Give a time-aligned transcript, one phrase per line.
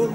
[0.00, 0.12] Good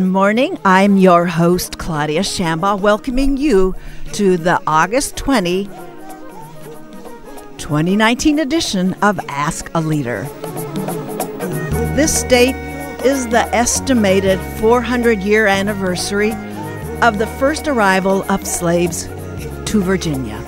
[0.00, 0.58] morning.
[0.64, 3.76] I'm your host, Claudia Shambaugh, welcoming you
[4.14, 5.66] to the August 20,
[7.58, 10.24] 2019 edition of Ask a Leader.
[11.94, 12.65] This date
[13.04, 16.32] is the estimated 400 year anniversary
[17.02, 19.04] of the first arrival of slaves
[19.66, 20.40] to Virginia.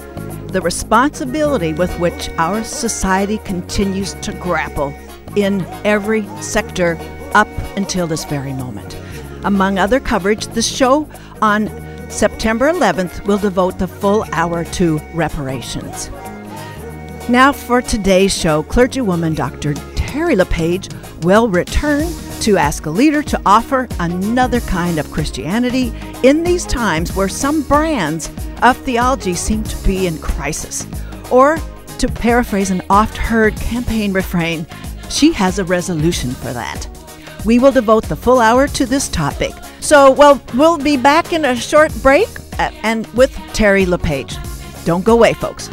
[0.53, 4.95] The responsibility with which our society continues to grapple
[5.37, 6.98] in every sector
[7.34, 8.97] up until this very moment.
[9.45, 11.09] Among other coverage, the show
[11.42, 11.69] on
[12.11, 16.11] September 11th will devote the full hour to reparations.
[17.28, 19.75] Now, for today's show, clergywoman Dr.
[19.95, 20.89] Terry LePage
[21.23, 22.06] will return
[22.41, 25.92] to ask a leader to offer another kind of Christianity
[26.23, 28.30] in these times where some brands
[28.62, 30.86] of theology seem to be in crisis.
[31.30, 31.58] Or,
[31.98, 34.67] to paraphrase an oft heard campaign refrain,
[35.11, 36.89] she has a resolution for that.
[37.45, 39.52] We will devote the full hour to this topic.
[39.80, 44.36] So, well, we'll be back in a short break uh, and with Terry LePage.
[44.84, 45.69] Don't go away, folks.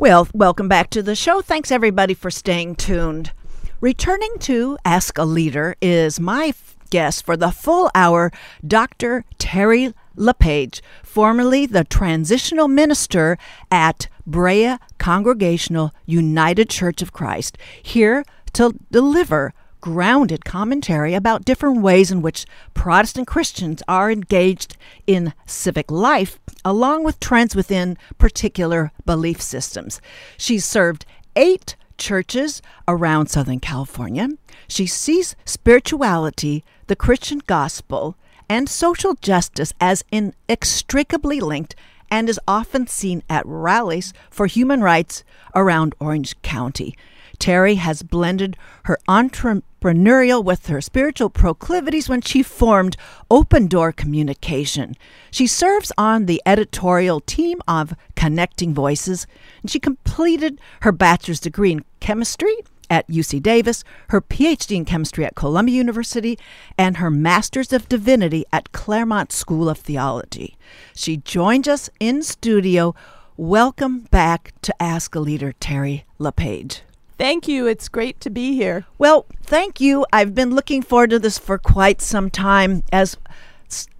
[0.00, 1.40] Well, welcome back to the show.
[1.40, 3.32] Thanks everybody for staying tuned.
[3.80, 6.54] Returning to Ask a Leader is my
[6.88, 8.30] guest for the full hour,
[8.64, 9.24] Dr.
[9.38, 13.38] Terry LePage, formerly the transitional minister
[13.72, 22.10] at Brea Congregational United Church of Christ, here to deliver grounded commentary about different ways
[22.10, 24.76] in which Protestant Christians are engaged
[25.06, 30.00] in civic life, along with trends within particular belief systems.
[30.36, 31.04] She's served
[31.36, 34.28] eight churches around Southern California.
[34.68, 38.16] She sees spirituality, the Christian gospel,
[38.48, 41.74] and social justice as inextricably linked
[42.10, 46.96] and is often seen at rallies for human rights around Orange County.
[47.38, 52.96] Terry has blended her entrepreneurial with her spiritual proclivities when she formed
[53.30, 54.96] Open Door Communication.
[55.30, 59.26] She serves on the editorial team of Connecting Voices,
[59.62, 62.56] and she completed her bachelor's degree in chemistry
[62.90, 66.38] at UC Davis, her PhD in chemistry at Columbia University,
[66.76, 70.56] and her Master's of Divinity at Claremont School of Theology.
[70.94, 72.94] She joins us in studio.
[73.36, 76.82] Welcome back to Ask a Leader, Terry LePage.
[77.18, 77.66] Thank you.
[77.66, 78.86] It's great to be here.
[78.96, 80.06] Well, thank you.
[80.12, 83.16] I've been looking forward to this for quite some time as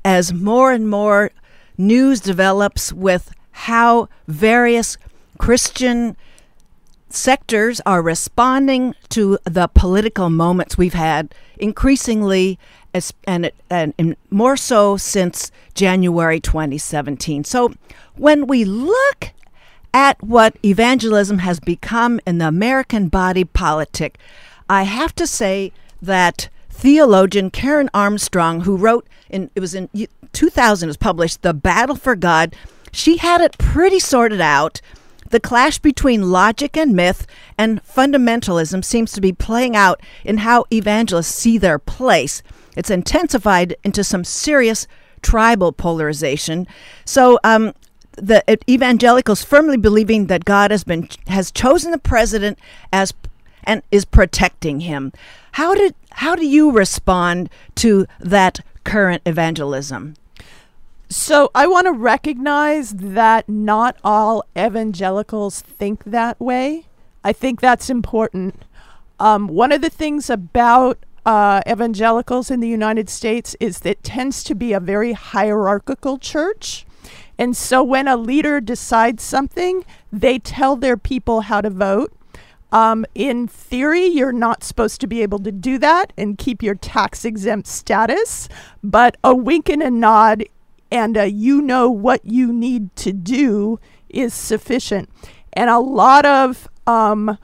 [0.05, 1.31] as more and more
[1.77, 4.97] news develops with how various
[5.37, 6.17] Christian
[7.11, 12.59] sectors are responding to the political moments we've had increasingly
[12.95, 17.45] as, and, and, and more so since January 2017.
[17.45, 17.75] So
[18.17, 19.33] when we look
[19.93, 24.19] at what evangelism has become in the American body politic,
[24.69, 29.89] I have to say that theologian Karen Armstrong, who wrote in it was in
[30.33, 32.55] 2000 was published The Battle for God,
[32.93, 34.81] she had it pretty sorted out
[35.31, 37.27] the clash between logic and myth
[37.59, 42.43] and fundamentalism seems to be playing out in how evangelists see their place.
[42.77, 44.87] It's intensified into some serious
[45.21, 46.67] tribal polarization.
[47.05, 47.75] So, um,
[48.21, 52.59] the evangelicals firmly believing that God has been has chosen the president
[52.93, 53.13] as
[53.65, 55.13] and is protecting him.
[55.53, 60.15] How did how do you respond to that current evangelism?
[61.11, 66.85] So I want to recognize that not all evangelicals think that way.
[67.25, 68.63] I think that's important.
[69.19, 74.05] Um, one of the things about uh, evangelicals in the United States is that it
[74.05, 76.87] tends to be a very hierarchical church.
[77.39, 82.13] And so when a leader decides something, they tell their people how to vote.
[82.71, 86.75] Um, in theory, you're not supposed to be able to do that and keep your
[86.75, 88.49] tax exempt status,
[88.83, 90.45] but a wink and a nod
[90.91, 95.09] and uh, you know what you need to do is sufficient.
[95.53, 97.39] And a lot of um,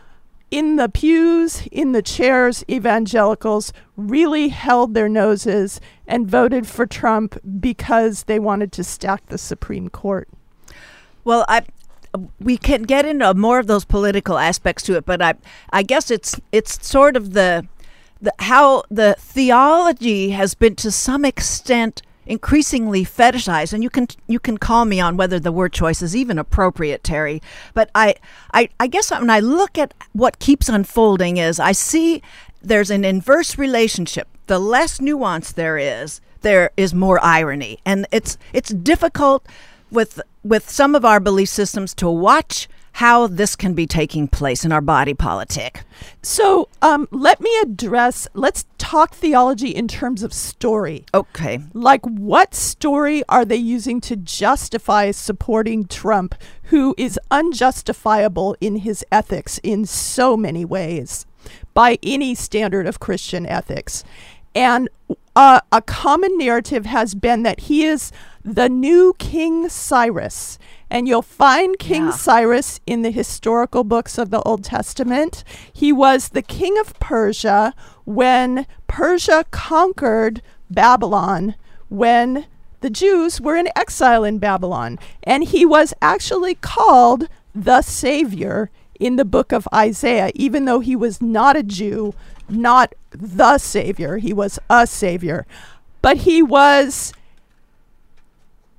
[0.54, 7.36] in the pews, in the chairs, evangelicals really held their noses and voted for Trump
[7.58, 10.28] because they wanted to stack the Supreme Court.
[11.24, 11.62] Well, I
[12.38, 15.34] we can get into more of those political aspects to it, but I
[15.70, 17.66] I guess it's it's sort of the
[18.20, 24.38] the how the theology has been to some extent increasingly fetishized and you can you
[24.38, 27.42] can call me on whether the word choice is even appropriate terry
[27.74, 28.14] but i
[28.52, 32.22] i, I guess when i look at what keeps unfolding is i see
[32.64, 34.26] there's an inverse relationship.
[34.46, 37.78] The less nuance there is there is more irony.
[37.84, 39.46] And it's it's difficult
[39.90, 44.64] with with some of our belief systems to watch how this can be taking place
[44.64, 45.82] in our body politic.
[46.22, 51.04] So um, let me address, let's talk theology in terms of story.
[51.12, 51.58] Okay.
[51.72, 59.04] Like, what story are they using to justify supporting Trump, who is unjustifiable in his
[59.10, 61.26] ethics in so many ways
[61.74, 64.04] by any standard of Christian ethics?
[64.54, 64.88] And
[65.34, 68.12] uh, a common narrative has been that he is
[68.44, 70.60] the new King Cyrus.
[70.94, 72.10] And you'll find King Yeah.
[72.12, 75.42] Cyrus in the historical books of the Old Testament.
[75.72, 77.74] He was the king of Persia
[78.04, 81.56] when Persia conquered Babylon,
[81.88, 82.46] when
[82.80, 85.00] the Jews were in exile in Babylon.
[85.24, 88.70] And he was actually called the Savior
[89.00, 92.14] in the book of Isaiah, even though he was not a Jew,
[92.48, 95.44] not the Savior, he was a Savior.
[96.02, 97.12] But he was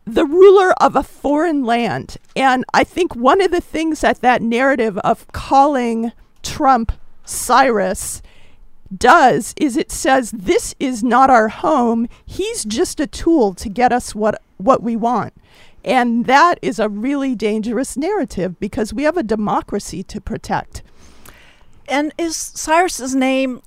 [0.06, 2.18] the ruler of a foreign land.
[2.36, 6.12] And I think one of the things that that narrative of calling
[6.44, 6.92] Trump
[7.25, 8.22] Cyrus
[8.96, 12.07] does is it says this is not our home.
[12.25, 15.34] He's just a tool to get us what what we want.
[15.84, 20.81] And that is a really dangerous narrative because we have a democracy to protect.
[21.88, 23.62] And is Cyrus's name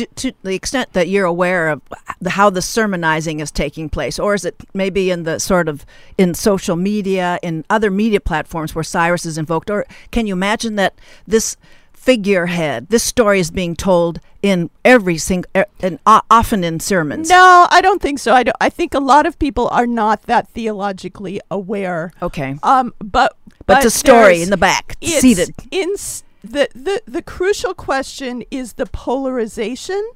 [0.00, 1.80] to, to the extent that you're aware of
[2.28, 5.84] how the sermonizing is taking place, or is it maybe in the sort of
[6.18, 10.76] in social media, in other media platforms where Cyrus is invoked, or can you imagine
[10.76, 10.94] that
[11.26, 11.56] this
[11.92, 15.50] figurehead, this story is being told in every single,
[15.80, 17.28] and o- often in sermons?
[17.28, 18.32] No, I don't think so.
[18.32, 22.12] I don't, I think a lot of people are not that theologically aware.
[22.22, 23.36] Okay, Um, but
[23.66, 25.54] but, the story in the back, seated.
[25.70, 30.10] in s- the, the the crucial question is the polarization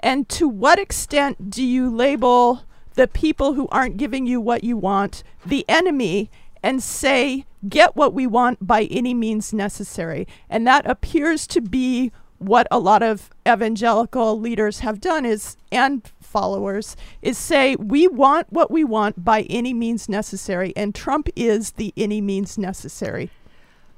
[0.00, 2.62] and to what extent do you label
[2.94, 6.30] the people who aren't giving you what you want the enemy
[6.62, 10.26] and say get what we want by any means necessary.
[10.48, 16.10] And that appears to be what a lot of evangelical leaders have done is and
[16.20, 21.72] followers is say we want what we want by any means necessary and Trump is
[21.72, 23.30] the any means necessary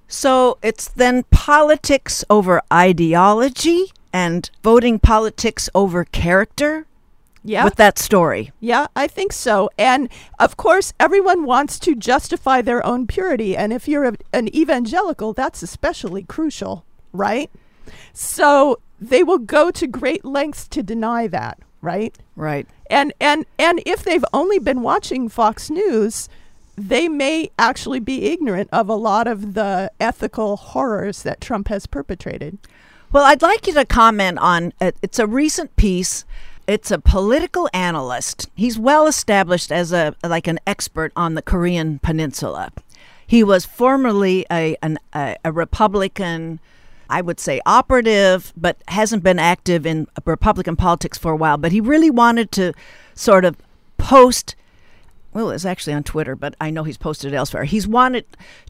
[0.08, 6.86] So it's then politics over ideology and voting politics over character
[7.44, 8.52] yeah with that story.
[8.60, 9.70] Yeah, I think so.
[9.78, 10.08] And
[10.38, 13.56] of course, everyone wants to justify their own purity.
[13.56, 17.50] And if you're a, an evangelical, that's especially crucial, right?
[18.12, 22.16] So they will go to great lengths to deny that, right?
[22.36, 22.66] Right.
[22.88, 26.28] And and and if they've only been watching Fox News,
[26.76, 31.86] they may actually be ignorant of a lot of the ethical horrors that Trump has
[31.86, 32.58] perpetrated.
[33.12, 36.24] Well, I'd like you to comment on uh, it's a recent piece.
[36.66, 38.48] It's a political analyst.
[38.54, 42.72] He's well established as a like an expert on the Korean Peninsula.
[43.26, 46.58] He was formerly a an, a, a Republican,
[47.10, 51.58] I would say operative, but hasn't been active in Republican politics for a while.
[51.58, 52.72] But he really wanted to
[53.14, 53.56] sort of
[53.98, 54.56] post
[55.32, 57.64] well, it's actually on Twitter, but I know he's posted it elsewhere.
[57.64, 58.24] He's wanted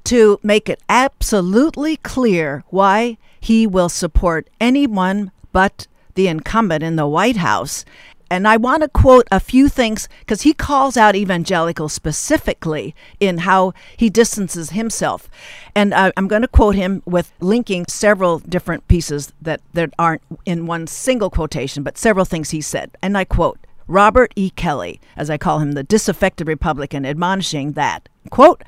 [0.04, 7.06] to make it absolutely clear why he will support anyone but the incumbent in the
[7.06, 7.84] White House.
[8.30, 13.38] And I want to quote a few things because he calls out evangelicals specifically in
[13.38, 15.28] how he distances himself.
[15.74, 20.22] And I, I'm going to quote him with linking several different pieces that, that aren't
[20.46, 22.92] in one single quotation, but several things he said.
[23.02, 24.50] And I quote Robert E.
[24.50, 28.62] Kelly, as I call him, the disaffected Republican, admonishing that, quote,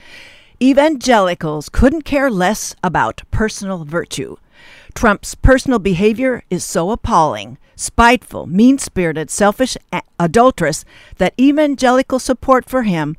[0.62, 4.36] evangelicals couldn't care less about personal virtue.
[4.94, 9.76] Trump's personal behavior is so appalling, spiteful, mean spirited, selfish,
[10.18, 10.84] adulterous
[11.16, 13.16] that evangelical support for him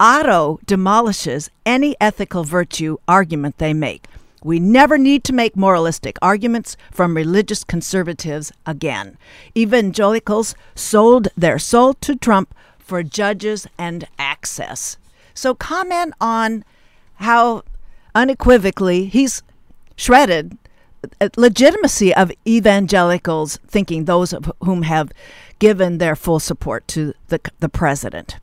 [0.00, 4.06] auto demolishes any ethical virtue argument they make.
[4.44, 9.16] We never need to make moralistic arguments from religious conservatives again.
[9.56, 14.96] Evangelicals sold their soul to Trump for judges and access.
[15.34, 16.64] So, comment on
[17.16, 17.62] how
[18.14, 19.42] unequivocally he's
[19.96, 20.58] shredded
[21.20, 25.10] uh, legitimacy of evangelicals thinking those of whom have
[25.58, 28.36] given their full support to the the president.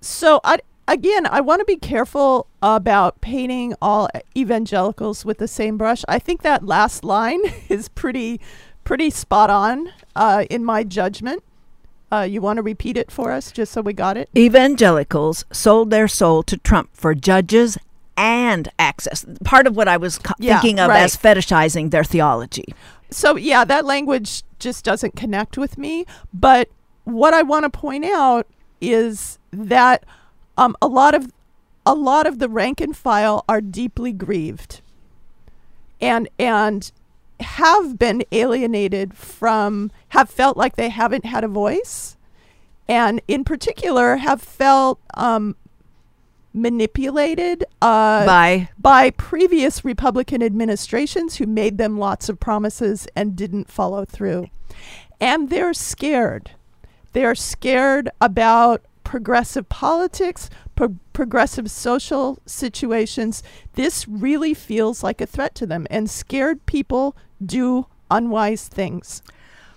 [0.00, 5.76] So I again, I want to be careful about painting all evangelicals with the same
[5.76, 6.04] brush.
[6.08, 8.40] I think that last line is pretty
[8.84, 11.42] pretty spot on uh, in my judgment.
[12.12, 14.28] Uh, you want to repeat it for us, just so we got it?
[14.36, 17.76] Evangelicals sold their soul to Trump for judges
[18.16, 19.26] and access.
[19.44, 21.02] Part of what I was co- Yeah, thinking of right.
[21.02, 22.74] as fetishizing their theology.
[23.10, 26.06] So yeah, that language just doesn't connect with me.
[26.32, 26.68] But
[27.04, 28.46] what I want to point out
[28.80, 30.04] is that
[30.56, 31.30] um, a lot of
[31.84, 34.80] a lot of the rank and file are deeply grieved,
[36.00, 36.90] and and
[37.40, 42.16] have been alienated from have felt like they haven't had a voice,
[42.88, 45.54] and in particular have felt um,
[46.56, 53.70] manipulated uh, by by previous Republican administrations who made them lots of promises and didn't
[53.70, 54.48] follow through.
[55.20, 56.52] And they're scared.
[57.12, 63.40] They're scared about progressive politics, pro- progressive social situations.
[63.74, 69.22] This really feels like a threat to them, and scared people do unwise things.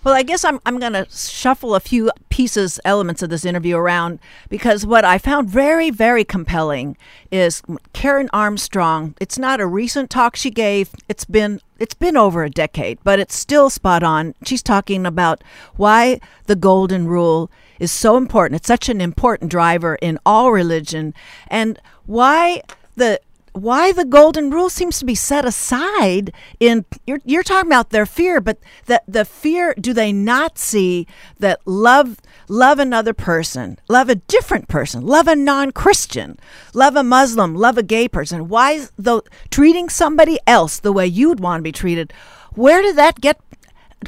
[0.03, 3.75] Well, I guess I'm I'm going to shuffle a few pieces, elements of this interview
[3.75, 4.17] around
[4.49, 6.97] because what I found very, very compelling
[7.31, 7.61] is
[7.93, 9.13] Karen Armstrong.
[9.19, 10.89] It's not a recent talk she gave.
[11.07, 14.33] It's been it's been over a decade, but it's still spot on.
[14.43, 15.43] She's talking about
[15.75, 18.59] why the golden rule is so important.
[18.59, 21.13] It's such an important driver in all religion,
[21.47, 22.61] and why
[22.95, 23.19] the
[23.53, 28.05] why the golden rule seems to be set aside in you're you're talking about their
[28.05, 31.07] fear but the the fear do they not see
[31.39, 32.17] that love
[32.47, 36.37] love another person love a different person love a non-christian
[36.73, 38.47] love a muslim love a gay person?
[38.47, 42.13] Why though treating somebody else the way you'd want to be treated
[42.53, 43.39] where did that get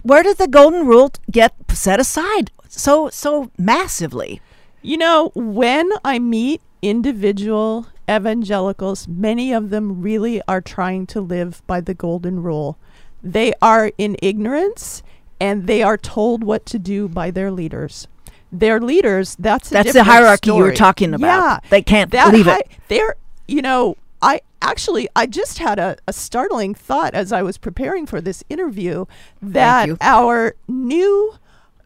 [0.03, 4.41] where did the golden rule get set aside so so massively.
[4.81, 11.61] You know, when I meet individual evangelicals, many of them really are trying to live
[11.67, 12.77] by the golden rule.
[13.21, 15.03] They are in ignorance
[15.39, 18.07] and they are told what to do by their leaders.
[18.51, 21.27] Their leaders, that's a that's the hierarchy you were talking about.
[21.27, 22.67] Yeah, they can't that leave it.
[22.87, 23.15] They're,
[23.47, 28.05] you know, I actually I just had a, a startling thought as I was preparing
[28.05, 29.05] for this interview
[29.41, 31.35] that our new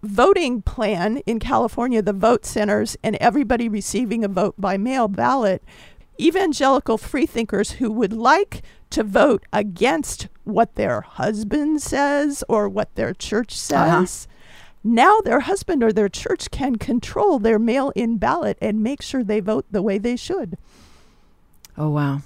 [0.06, 5.64] voting plan in California, the vote centers and everybody receiving a vote by mail ballot,
[6.20, 13.14] evangelical freethinkers who would like to vote against what their husband says or what their
[13.14, 14.06] church Uh-huh.
[14.06, 14.28] says.
[14.84, 19.24] Now their husband or their church can control their mail in ballot and make sure
[19.24, 20.58] they vote the way they should.
[21.78, 22.22] Oh wow.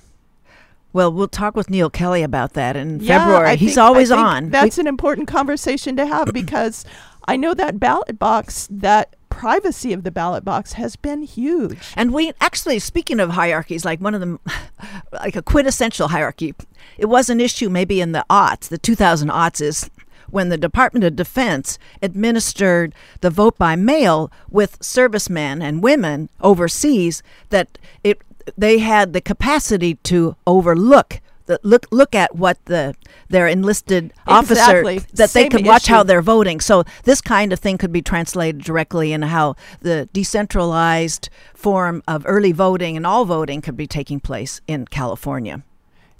[0.91, 3.49] Well, we'll talk with Neal Kelley about that in Yeah, February.
[3.49, 4.49] I He's think- I always think on.
[4.49, 6.83] That's an important conversation to have because
[7.27, 11.93] I know that ballot box, that privacy of the ballot box has been huge.
[11.95, 14.39] and we actually, speaking of hierarchies, like one of them,
[15.11, 16.53] like a quintessential hierarchy,
[16.97, 19.89] it was an issue maybe in the aughts, the 2000 aughts is
[20.29, 27.23] when the Department of Defense administered the vote by mail with servicemen and women overseas
[27.49, 28.21] that it
[28.57, 32.93] they had the capacity to overlook the look look at what the
[33.27, 34.99] their enlisted officer Exactly.
[34.99, 36.61] that they Same could watch how they're voting.
[36.61, 42.23] So this kind of thing could be translated directly in how the decentralized form of
[42.27, 45.63] early voting and all voting could be taking place in California.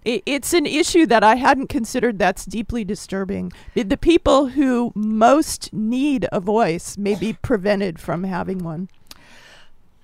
[0.04, 3.52] It's an issue that I hadn't considered that's deeply disturbing.
[3.76, 8.90] The people who most need a voice may be prevented from having one.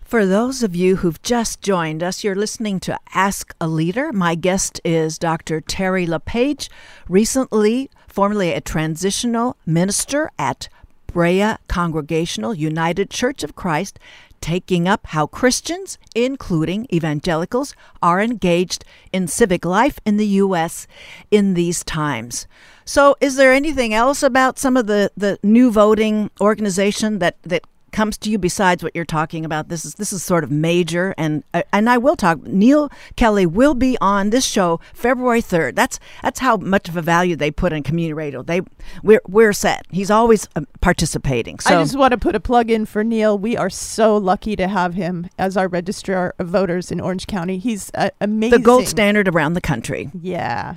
[0.05, 4.13] For those of you who've just joined us, you're listening to Ask a Leader.
[4.13, 5.61] My guest is Dr.
[5.61, 6.69] Terry LePage,
[7.09, 10.69] recently, formerly a transitional minister at
[11.07, 13.97] Brea Congregational United Church of Christ,
[14.41, 20.85] taking up how Christians, including evangelicals, are engaged in civic life in the U.S.
[21.31, 22.45] in these times.
[22.85, 27.65] So, is there anything else about some of the, the new voting organization that, that
[27.95, 31.15] comes to you besides what you're talking about this is this is sort of major
[31.17, 35.75] and uh, and I will talk Neal Kelley will be on this show February 3rd
[35.75, 38.61] that's that's how much of a value they put in community radio they
[39.01, 42.69] we're we're set he's always uh, participating so I just want to put a plug
[42.69, 43.37] in for Neal.
[43.37, 47.57] We are so lucky to have him as our registrar of voters in Orange County.
[47.57, 48.59] He's uh, amazing.
[48.59, 50.75] the gold standard around the country Yeah.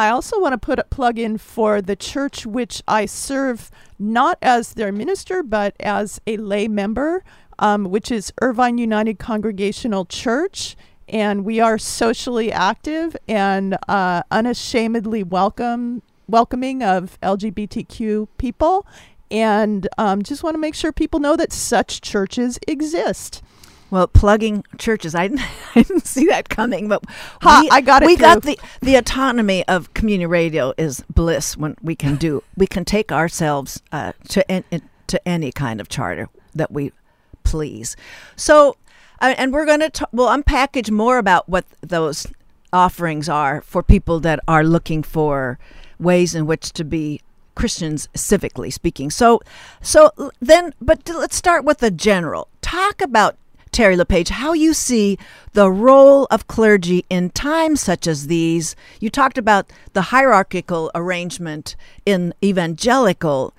[0.00, 4.38] I also want to put a plug in for the church which I serve not
[4.40, 7.22] as their minister, but as a lay member,
[7.58, 10.74] um, which is Irvine United Congregational Church.
[11.06, 18.86] And we are socially active and uh, unashamedly welcome, welcoming of LGBTQ people.
[19.30, 23.42] And um, just want to make sure people know that such churches exist.
[23.90, 25.42] Well plugging churches I didn't,
[25.74, 27.04] I didn't see that coming but
[27.42, 31.76] Ha, I got it we got the the autonomy of community radio is bliss when
[31.82, 34.62] we can do we can take ourselves uh, to
[35.06, 36.92] to any kind of charter that we
[37.50, 37.96] please.
[38.36, 38.76] So,
[39.20, 42.26] uh, and we're going to we'll unpackage more about what those
[42.72, 45.58] offerings are for people that are looking for
[45.98, 47.20] ways in which to be
[47.56, 49.10] Christians civically speaking.
[49.10, 49.40] So,
[49.82, 52.48] so then, but let's start with the general.
[52.62, 53.36] Talk about
[53.72, 55.18] Terry LePage, how you see
[55.52, 58.74] the role of clergy in times such as these.
[59.00, 63.54] You talked about the hierarchical arrangement in evangelical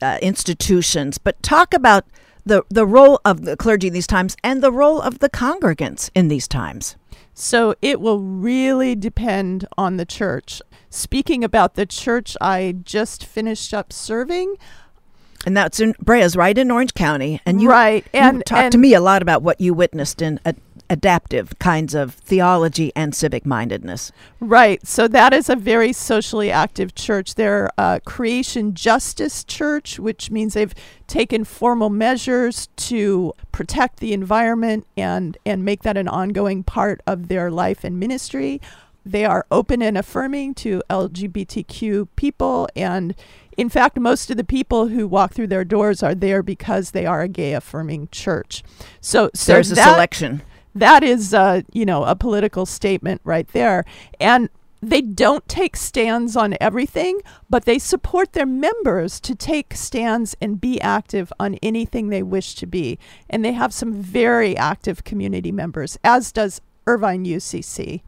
[0.00, 2.04] uh, institutions, but talk about
[2.44, 6.10] the, the role of the clergy in these times and the role of the congregants
[6.14, 6.96] in these times.
[7.34, 10.60] So it will really depend on the church.
[10.90, 14.56] Speaking about the church I just finished up serving,
[15.44, 17.40] and that's in Brea's right in Orange County.
[17.44, 18.06] And you, right.
[18.12, 20.54] and, you talked and, to me a lot about what you witnessed in a,
[20.92, 24.12] adaptive kinds of theology and civic mindedness.
[24.40, 24.86] Right.
[24.86, 27.34] So that is a very socially active church.
[27.34, 30.74] They're a creation justice church, which means they've
[31.06, 37.28] taken formal measures to protect the environment and, and make that an ongoing part of
[37.28, 38.60] their life and ministry.
[39.04, 43.14] They are open and affirming to LGBTQ people and
[43.56, 47.04] in fact, most of the people who walk through their doors are there because they
[47.04, 48.62] are a gay affirming church.
[49.00, 50.42] So, so there's that, a selection.
[50.74, 53.84] That is, uh, you know, a political statement right there.
[54.18, 54.48] And
[54.80, 60.60] they don't take stands on everything, but they support their members to take stands and
[60.60, 62.98] be active on anything they wish to be.
[63.30, 68.02] And they have some very active community members, as does Irvine UCC.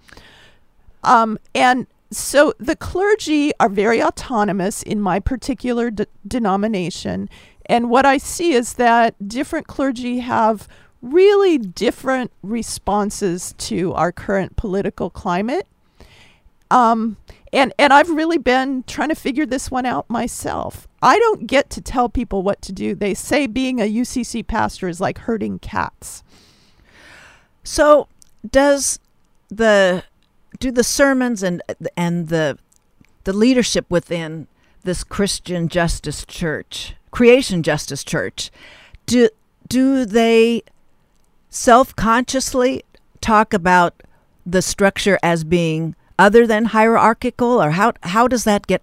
[1.04, 7.28] Um, and so the clergy are very autonomous in my particular de- denomination.
[7.66, 10.68] And what I see is that different clergy have
[11.02, 15.66] really different responses to our current political climate.
[16.70, 17.18] Um,
[17.52, 20.88] and, and I've really been trying to figure this one out myself.
[21.02, 22.94] I don't get to tell people what to do.
[22.94, 26.25] They say being a UCC pastor is like herding cats.
[27.62, 28.08] So,
[28.50, 28.99] does
[29.49, 30.04] the
[30.58, 31.62] do the sermons and
[31.96, 32.58] and the
[33.25, 34.46] the leadership within
[34.82, 38.50] this Christian Justice Church, Creation Justice Church,
[39.06, 39.28] do
[39.69, 40.62] do they
[41.49, 42.84] self-consciously
[43.21, 44.02] talk about
[44.45, 48.82] the structure as being other than hierarchical or how how does that get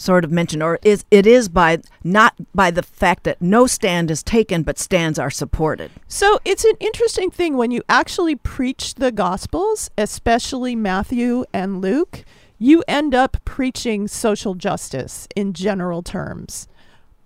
[0.00, 4.10] sort of mentioned or is it is by not by the fact that no stand
[4.10, 8.94] is taken but stands are supported so it's an interesting thing when you actually preach
[8.94, 12.24] the gospels especially matthew and luke
[12.58, 16.66] you end up preaching social justice in general terms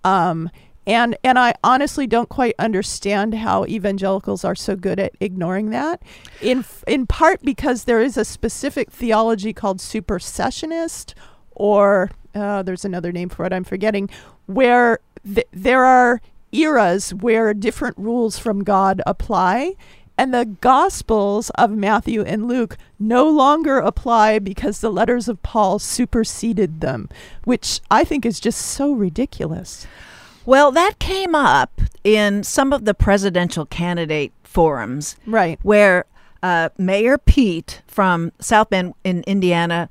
[0.03, 0.51] um,
[0.87, 6.03] and and I honestly don't quite understand how evangelicals are so good at ignoring that.
[6.41, 11.15] In in part because there is a specific theology called supersessionist
[11.55, 14.09] or uh, there's another name for it, I'm forgetting,
[14.45, 19.73] where th- there are eras where different rules from God apply.
[20.17, 25.77] And the Gospels of Matthew and Luke no longer apply because the letters of Paul
[25.77, 27.09] superseded them,
[27.43, 29.85] which I think is just so ridiculous.
[30.45, 35.17] Well, that came up in some of the presidential candidate forums.
[35.25, 35.59] Right.
[35.63, 36.05] Where
[36.41, 39.89] uh, Mayor Pete from South Bend in Indiana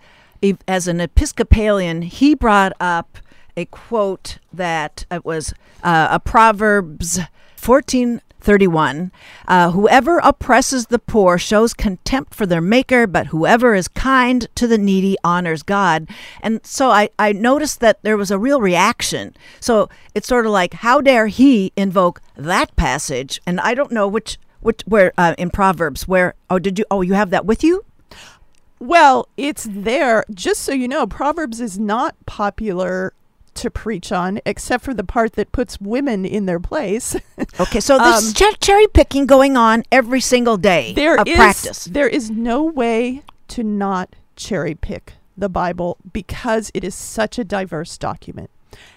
[0.69, 3.19] as an Episcopalian, he brought up
[3.57, 7.19] a quote that it was uh, a Proverbs
[7.65, 9.13] 1431
[9.49, 14.67] uh, Whoever oppresses the poor shows contempt for their maker, but whoever is kind to
[14.67, 16.09] the needy honors God.
[16.43, 19.35] And so I, I noticed that there was a real reaction.
[19.61, 23.41] So it's sort of like, how dare he invoke that passage?
[23.47, 27.01] And I don't know which, which where uh, in Proverbs, where, oh, did you, oh,
[27.03, 27.85] you have that with you?
[28.85, 30.25] Well, it's there.
[30.31, 33.15] Just so you know, Proverbs is not popular
[33.55, 37.17] to preach on, except for the part that puts women in their place.
[37.61, 41.85] okay, so this um, ch- cherry picking going on every single day there is, practice.
[41.87, 47.45] There is no way to not cherry pick the Bible because it is such a
[47.45, 48.51] diverse document.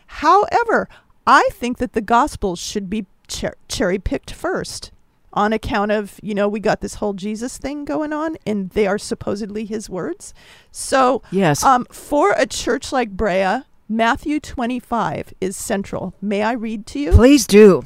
[0.08, 0.90] However,
[1.26, 4.92] I think that the Gospels should be cher- cherry picked first
[5.38, 8.88] on account of, you know, we got this whole Jesus thing going on and they
[8.88, 10.34] are supposedly his words.
[10.72, 11.64] So, yes.
[11.64, 16.16] Um, for a church like Brea, Matthew 25 is central.
[16.22, 17.12] May I read to you?
[17.12, 17.86] Please do.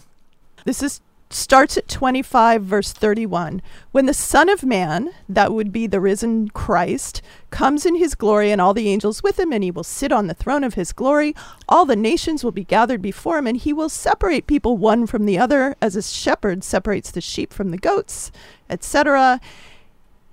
[0.64, 1.02] This is
[1.34, 3.62] starts at 25, verse 31.
[3.91, 8.52] When the Son of Man, that would be the risen Christ, comes in his glory
[8.52, 10.91] and all the angels with him, and he will sit on the throne of his
[10.94, 11.36] glory,
[11.67, 15.26] all the nations will be gathered before him, and he will separate people one from
[15.26, 18.32] the other, as a shepherd separates the sheep from the goats,
[18.70, 19.39] etc.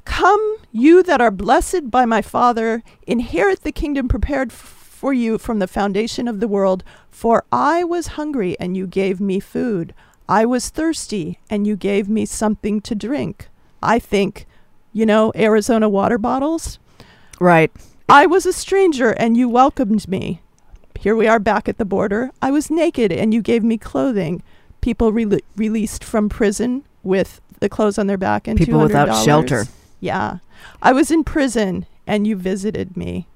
[0.04, 5.61] Come, you that are blessed by my Father, inherit the kingdom prepared for you from
[5.61, 6.82] the foundation of the world.
[7.11, 9.94] For I was hungry, and you gave me food.
[10.28, 13.48] I was thirsty and you gave me something to drink.
[13.82, 14.46] I think,
[14.92, 16.78] you know, Arizona water bottles.
[17.40, 17.70] Right.
[18.08, 20.42] I was a stranger and you welcomed me.
[20.98, 22.30] Here we are back at the border.
[22.42, 24.42] I was naked and you gave me clothing.
[24.80, 29.24] People re- released from prison with the clothes on their back and People without $200.
[29.24, 29.64] shelter.
[30.00, 30.38] Yeah.
[30.82, 33.26] I was in prison and you visited me.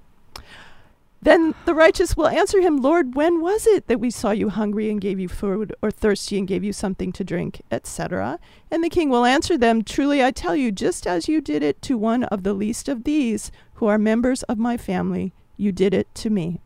[1.25, 4.91] Then the righteous will answer him, Lord, when was it that we saw you hungry
[4.91, 8.41] and gave you food, or thirsty and gave you something to drink, etc.?
[8.73, 11.81] And the king will answer them, Truly I tell you, just as you did it
[11.83, 15.95] to one of the least of these, who are members of my family, you did
[15.95, 16.61] it to me.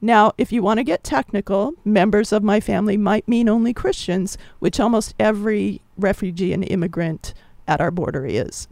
[0.00, 4.38] Now, if you want to get technical, members of my family might mean only Christians,
[4.60, 7.34] which almost every refugee and immigrant
[7.66, 8.68] at our border is.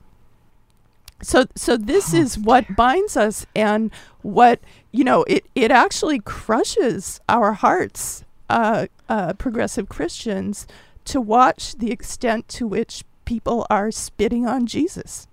[1.22, 3.90] So, so this is what binds us, and
[4.22, 4.60] what
[4.92, 10.66] you know, it it actually crushes our hearts, uh, uh, progressive Christians,
[11.06, 15.26] to watch the extent to which people are spitting on Jesus.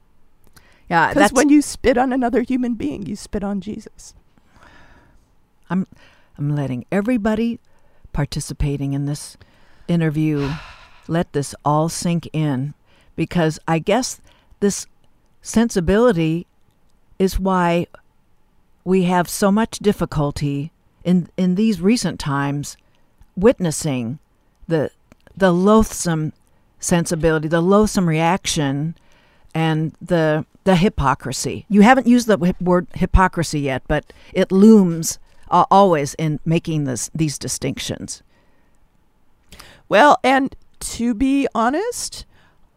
[0.90, 4.14] Yeah, Because when you spit on another human being, you spit on Jesus.
[5.70, 5.88] I'm
[6.38, 7.60] I'm letting everybody
[8.14, 9.38] participating in this
[9.88, 10.50] interview
[11.08, 12.74] let this all sink in
[13.16, 14.22] because I guess
[14.60, 14.88] this
[15.44, 16.48] sensibility
[17.20, 17.86] is why
[18.84, 20.72] we have so much difficulty
[21.04, 22.76] in in these recent times
[23.36, 24.18] witnessing
[24.68, 24.90] the
[25.36, 26.34] the loathsome
[26.80, 28.96] sensibility, the loathsome reaction
[29.54, 31.66] and the the hypocrisy.
[31.70, 35.20] You haven't used the word hypocrisy yet, but it looms
[35.52, 38.24] uh, always in making this these distinctions.
[39.90, 42.26] Well, and to be honest,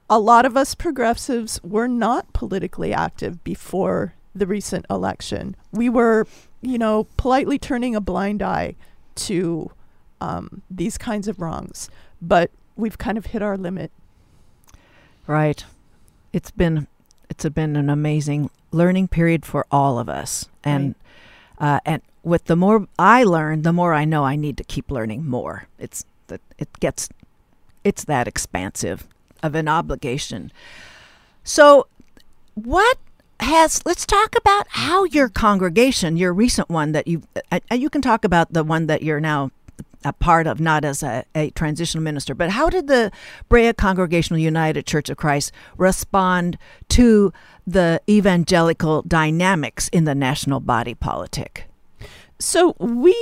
[0.09, 5.57] a lot of us progressives were not politically active before the recent election.
[5.73, 6.27] We were,
[6.63, 8.77] you know, politely turning a blind eye
[9.17, 9.71] to
[10.21, 11.91] um, these kinds of wrongs,
[12.21, 13.91] but we've kind of hit our limit.
[15.27, 15.65] Right.
[16.33, 16.87] It's been
[17.29, 20.95] it's been an amazing learning period for all of us, and
[21.59, 24.91] uh, and with the more I learn, the more I know I need to keep
[24.91, 25.67] learning more.
[25.79, 27.09] It's that it gets
[27.83, 29.07] it's that expansive
[29.43, 30.53] of an obligation.
[31.45, 31.87] So,
[32.55, 32.99] what
[33.41, 37.23] has let's talk about how your congregation, your recent one that you
[37.53, 39.51] uh, uh, you can talk about the one that you're now
[40.05, 43.11] a part of, not as a, a transitional minister, but how did the
[43.49, 46.57] Brea Congregational United Church of Christ respond
[46.91, 47.33] to
[47.67, 51.65] the evangelical dynamics in the national body politic?
[52.39, 53.17] So we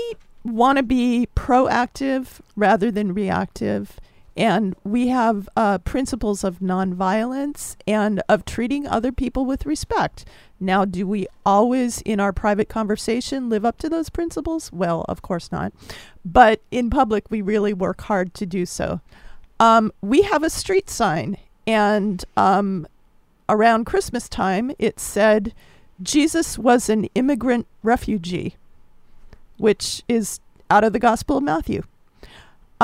[0.44, 3.98] want to be proactive rather than reactive.
[4.37, 10.25] And we have uh, principles of nonviolence and of treating other people with respect.
[10.59, 14.73] Now, do we always, in our private conversation, live up to those principles?
[14.73, 15.73] Well, of course not.
[16.25, 19.01] But in public, we really work hard to do so.
[19.61, 22.88] Um, we have a street sign, and um,
[23.49, 25.55] around Christmas time, it said,
[26.03, 28.57] Jesus was an immigrant refugee
[29.57, 31.83] which is out of the Gospel of Matthew.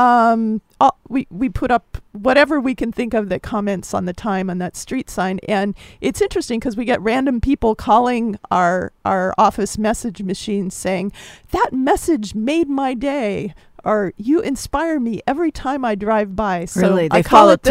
[0.00, 4.12] Um, all, we we put up whatever we can think of that comments on the
[4.14, 8.92] time on that street sign, and it's interesting because we get random people calling our
[9.04, 11.12] our office message machine saying
[11.50, 16.64] that message made my day, or you inspire me every time I drive by.
[16.64, 17.70] So really, they I call it the,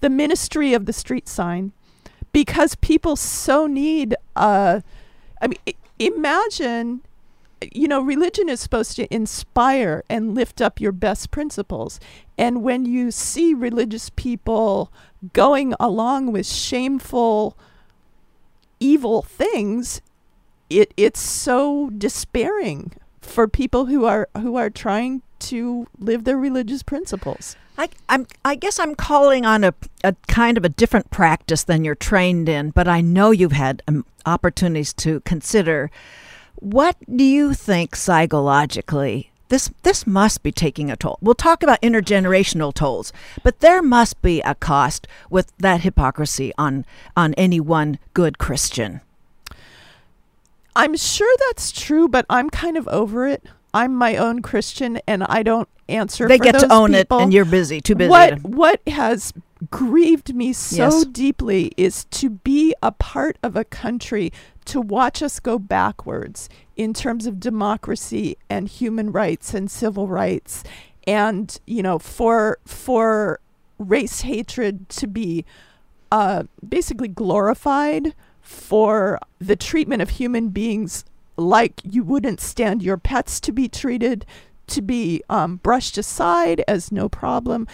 [0.00, 1.72] the ministry of the street sign.
[2.32, 4.80] Because people so need uh
[5.40, 7.00] i mean i- imagine
[7.72, 11.98] you know religion is supposed to inspire and lift up your best principles
[12.36, 14.92] and when you see religious people
[15.32, 17.56] going along with shameful
[18.80, 20.00] evil things
[20.70, 26.82] it it's so despairing for people who are who are trying to live their religious
[26.82, 31.62] principles I, I'm, I guess I'm calling on a, a kind of a different practice
[31.62, 35.88] than you're trained in, but I know you've had um, opportunities to consider.
[36.60, 39.30] What do you think psychologically?
[39.48, 41.18] This this must be taking a toll.
[41.22, 46.84] We'll talk about intergenerational tolls, but there must be a cost with that hypocrisy on
[47.16, 49.00] on any one good Christian.
[50.76, 53.42] I'm sure that's true, but I'm kind of over it.
[53.72, 56.28] I'm my own Christian, and I don't answer.
[56.28, 58.10] They for get to own it, and you're busy, too busy.
[58.10, 59.32] What what has
[59.70, 61.04] grieved me so Yes.
[61.06, 64.32] deeply is to be a part of a country
[64.68, 70.64] to watch us go backwards in terms of democracy and human rights and civil rights,
[71.06, 73.40] and you know for for
[73.78, 75.44] race hatred to be
[76.12, 81.04] uh, basically glorified for the treatment of human beings
[81.36, 84.26] like you wouldn't stand your pets to be treated,
[84.66, 87.66] to be um, brushed aside as no problem.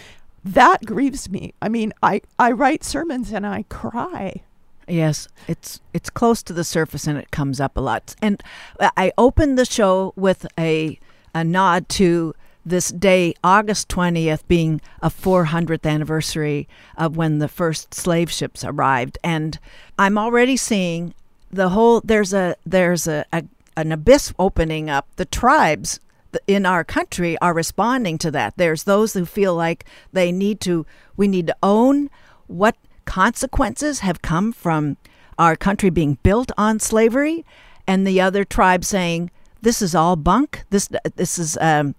[0.43, 1.53] that grieves me.
[1.61, 4.43] I mean, I, I write sermons and I cry.
[4.87, 8.15] Yes, it's it's close to the surface and it comes up a lot.
[8.21, 8.41] And
[8.79, 10.99] I opened the show with a
[11.33, 16.67] a nod to this day, August 20th, being a 400th anniversary
[16.97, 19.19] of when the first slave ships arrived.
[19.23, 19.59] And
[19.99, 21.13] I'm already seeing
[21.51, 23.43] the whole there's a there's a, a
[23.77, 25.07] an abyss opening up.
[25.15, 25.99] The tribes
[26.47, 28.55] in our country are responding to that.
[28.57, 32.09] There's those who feel like they need to we need to own
[32.47, 34.97] what consequences have come from
[35.37, 37.45] our country being built on slavery,
[37.87, 39.31] and the other tribe saying
[39.65, 40.63] this is all bunk.
[40.69, 41.95] This this is um,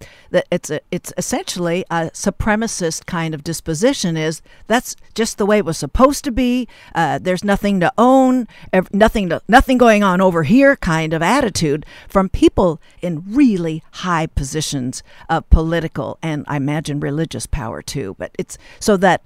[0.53, 4.16] it's a, it's essentially a supremacist kind of disposition.
[4.16, 6.69] Is that's just the way it was supposed to be.
[6.95, 8.47] Uh, there's nothing to own,
[8.92, 10.77] nothing to, nothing going on over here.
[10.77, 17.47] Kind of attitude from people in really high positions of political and I imagine religious
[17.47, 18.14] power too.
[18.16, 19.23] But it's so that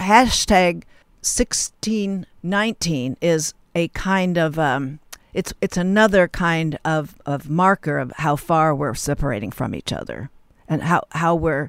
[0.00, 0.82] hashtag
[1.22, 5.00] 1619 is a kind of um,
[5.36, 10.30] it's it's another kind of, of marker of how far we're separating from each other
[10.66, 11.68] and how, how we're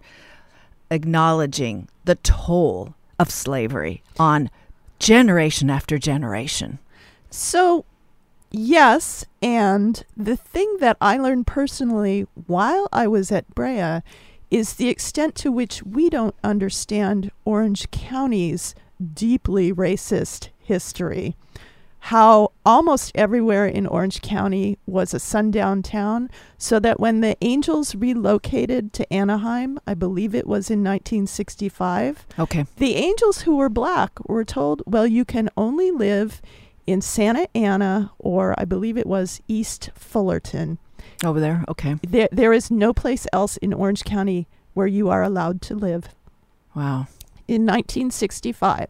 [0.89, 4.49] acknowledging the toll of slavery on
[4.99, 6.79] generation after generation.
[7.29, 7.83] So,
[8.51, 14.01] yes, and the thing that I learned personally while I was at Brea
[14.49, 18.75] is the extent to which we don't understand Orange County's
[19.13, 21.36] deeply racist history
[22.07, 27.95] how almost everywhere in Orange County was a sundown town, so that when the Angels
[27.95, 32.65] relocated to Anaheim, I believe it was in 1965, okay.
[32.77, 36.41] the Angels who were black were told, well, you can only live
[36.86, 40.77] in Santa Ana or I believe it was East Fullerton.
[41.25, 41.95] Over there, okay.
[42.07, 46.07] There, there is no place else in Orange County where you are allowed to live.
[46.73, 47.07] Wow.
[47.47, 48.89] In 1965.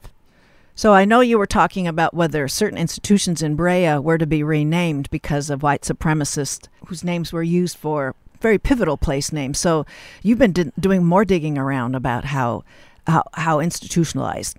[0.76, 4.44] So I know you were talking about whether certain institutions in Brea were to be
[4.44, 9.58] renamed because of white supremacists whose names were used for very pivotal place names.
[9.58, 9.86] So
[10.22, 12.64] you've been d- doing more digging around about how
[13.08, 14.58] how, how institutionalized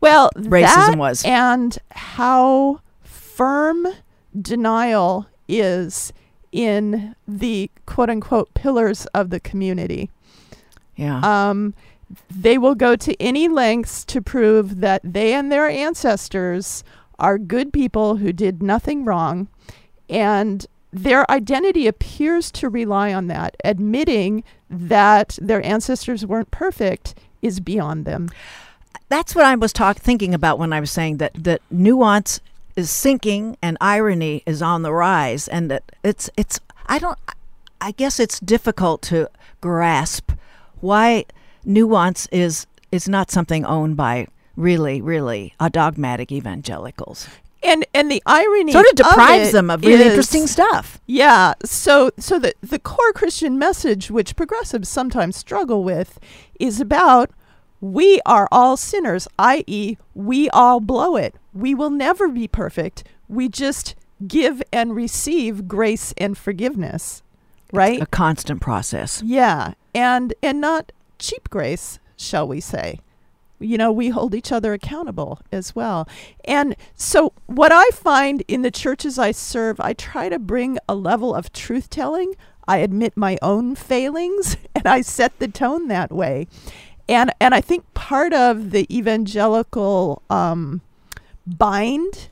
[0.00, 3.86] well racism was and how firm
[4.40, 6.12] denial is
[6.52, 10.10] in the quote unquote pillars of the community.
[10.96, 11.20] Yeah.
[11.20, 11.74] Um,
[12.30, 16.82] they will go to any lengths to prove that they and their ancestors
[17.18, 19.48] are good people who did nothing wrong.
[20.08, 23.56] And their identity appears to rely on that.
[23.64, 28.30] Admitting that their ancestors weren't perfect is beyond them.
[29.08, 32.40] That's what I was talk- thinking about when I was saying that, that nuance
[32.76, 35.48] is sinking and irony is on the rise.
[35.48, 37.18] And that it's, it's, I don't,
[37.80, 39.28] I guess it's difficult to
[39.60, 40.32] grasp
[40.80, 41.24] why
[41.64, 47.28] nuance is is not something owned by really, really a dogmatic evangelicals.
[47.62, 51.00] And and the irony sort of deprives of them of really is, interesting stuff.
[51.06, 51.54] Yeah.
[51.64, 56.18] So so the the core Christian message which progressives sometimes struggle with
[56.60, 57.30] is about
[57.80, 61.36] we are all sinners, i.e., we all blow it.
[61.52, 63.04] We will never be perfect.
[63.28, 63.94] We just
[64.26, 67.22] give and receive grace and forgiveness.
[67.72, 67.94] Right?
[67.94, 69.22] It's a constant process.
[69.24, 69.74] Yeah.
[69.94, 73.00] And and not cheap grace, shall we say.
[73.60, 76.08] You know, we hold each other accountable as well.
[76.44, 80.94] And so, what I find in the churches I serve, I try to bring a
[80.94, 82.34] level of truth telling.
[82.68, 86.46] I admit my own failings and I set the tone that way.
[87.08, 90.82] And, and I think part of the evangelical um,
[91.46, 92.28] bind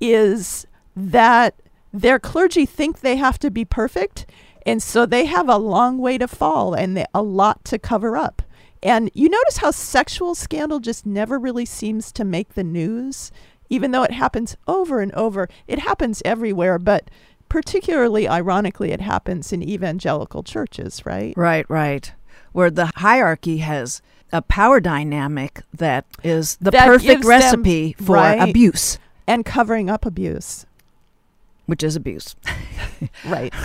[0.00, 1.54] is that
[1.92, 4.26] their clergy think they have to be perfect
[4.66, 8.16] and so they have a long way to fall and they, a lot to cover
[8.16, 8.42] up.
[8.82, 13.32] And you notice how sexual scandal just never really seems to make the news,
[13.68, 15.48] even though it happens over and over.
[15.66, 17.10] It happens everywhere, but
[17.48, 21.34] particularly ironically, it happens in evangelical churches, right?
[21.36, 22.12] Right, right.
[22.52, 24.00] Where the hierarchy has
[24.32, 28.48] a power dynamic that is the That perfect recipe them- for right.
[28.48, 30.66] abuse, And covering up abuse,
[31.66, 32.36] which is abuse.
[33.24, 33.52] right?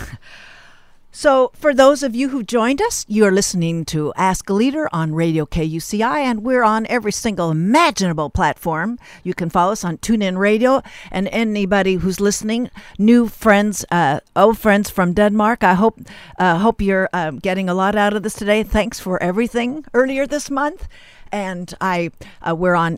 [1.16, 5.14] So, for those of you who joined us, you're listening to Ask a Leader on
[5.14, 8.98] Radio KUCI, and we're on every single imaginable platform.
[9.24, 14.58] You can follow us on TuneIn Radio, and anybody who's listening, new friends, uh, old
[14.58, 15.64] friends from Denmark.
[15.64, 16.00] I hope
[16.40, 18.64] uh, hope you're uh, getting a lot out of this today.
[18.64, 20.88] Thanks for everything earlier this month,
[21.32, 22.10] and I
[22.42, 22.98] uh, we're on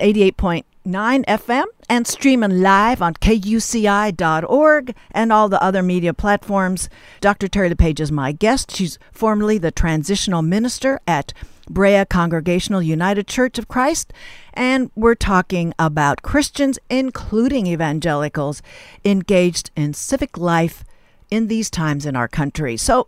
[0.86, 6.90] 88.9 FM and streaming live on kuci.org and all the other media platforms.
[7.22, 7.48] Dr.
[7.48, 8.72] Terry LePage is my guest.
[8.72, 11.34] She's formerly the transitional minister at
[11.68, 14.14] Brea Congregational United Church of Christ,
[14.54, 18.62] and we're talking about Christians, including evangelicals,
[19.04, 20.84] engaged in civic life
[21.32, 22.78] in these times in our country.
[22.78, 23.08] So,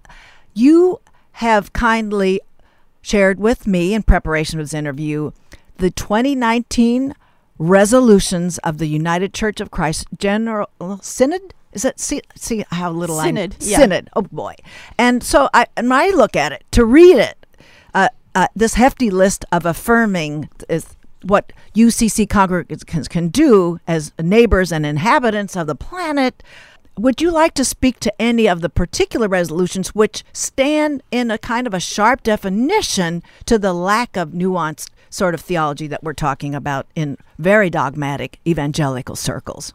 [0.55, 1.01] you
[1.33, 2.41] have kindly
[3.03, 5.31] shared with me in preparation for this interview
[5.77, 7.13] the 2019
[7.59, 10.69] resolutions of the United Church of Christ General
[11.01, 11.53] Synod.
[11.73, 13.77] Is that see, see how little Synod, I'm yeah.
[13.77, 14.09] Synod?
[14.15, 14.55] Oh boy!
[14.97, 17.45] And so I, and I look at it to read it,
[17.93, 24.71] uh, uh, this hefty list of affirming is what UCC congregants can do as neighbors
[24.71, 26.41] and inhabitants of the planet.
[26.97, 31.37] Would you like to speak to any of the particular resolutions which stand in a
[31.37, 36.13] kind of a sharp definition to the lack of nuanced sort of theology that we're
[36.13, 39.73] talking about in very dogmatic evangelical circles?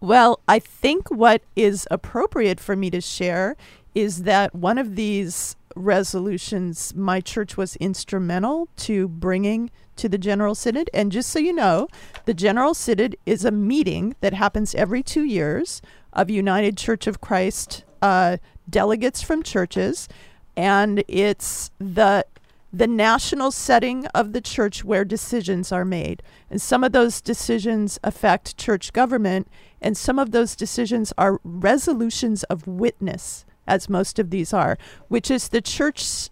[0.00, 3.56] Well, I think what is appropriate for me to share
[3.94, 10.54] is that one of these resolutions my church was instrumental to bringing to the General
[10.54, 10.88] Synod.
[10.94, 11.88] And just so you know,
[12.24, 17.20] the General Synod is a meeting that happens every two years of United Church of
[17.20, 18.38] Christ uh,
[18.70, 20.08] delegates from churches.
[20.56, 22.24] And it's the
[22.72, 26.22] the national setting of the church where decisions are made.
[26.50, 29.48] And some of those decisions affect church government,
[29.80, 34.76] and some of those decisions are resolutions of witness, as most of these are,
[35.08, 36.28] which is the church,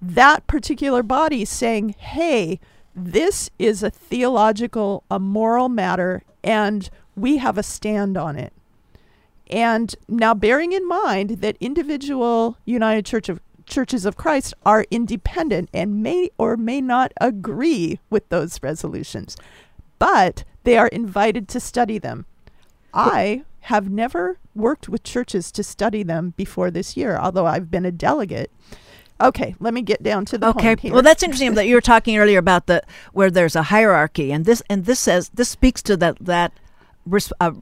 [0.00, 2.60] that particular body saying, hey,
[2.94, 8.52] this is a theological, a moral matter, and we have a stand on it.
[9.50, 13.40] And now, bearing in mind that individual United Church of
[13.72, 19.34] Churches of Christ are independent and may or may not agree with those resolutions,
[19.98, 22.26] but they are invited to study them.
[22.92, 27.86] I have never worked with churches to study them before this year, although I've been
[27.86, 28.50] a delegate.
[29.18, 30.90] Okay, let me get down to the Okay.
[30.90, 32.82] Well, that's interesting that you were talking earlier about the
[33.14, 36.52] where there's a hierarchy, and this and this says this speaks to that that
[37.40, 37.52] uh,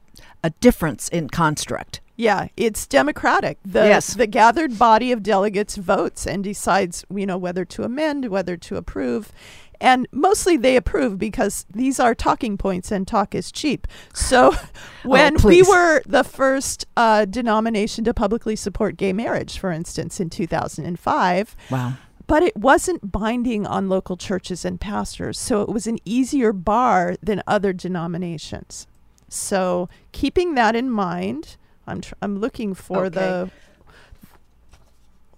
[0.43, 2.00] a difference in construct.
[2.15, 3.57] Yeah, it's democratic.
[3.65, 4.13] The Yes.
[4.13, 8.75] the gathered body of delegates votes and decides, you know, whether to amend, whether to
[8.77, 9.31] approve.
[9.79, 13.87] And mostly they approve because these are talking points and talk is cheap.
[14.13, 14.53] So
[15.03, 20.29] when we were the first uh, denomination to publicly support gay marriage, for instance, in
[20.29, 21.93] 2005, Wow.
[22.27, 25.39] but it wasn't binding on local churches and pastors.
[25.39, 28.85] So it was an easier bar than other denominations.
[29.29, 33.09] So keeping that in mind, I'm tr- I'm looking for Okay.
[33.19, 33.49] the.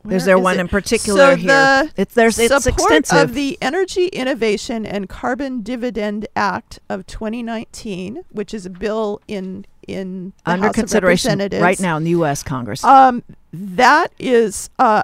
[0.09, 0.61] Is there is one it?
[0.61, 1.47] in particular so here?
[1.47, 3.29] The it's there's it's support extensive.
[3.29, 9.65] of the Energy Innovation and Carbon Dividend Act of 2019, which is a bill in
[9.87, 12.43] in under House consideration right now in the U.S.
[12.43, 12.83] Congress.
[12.83, 15.03] Um, that is uh,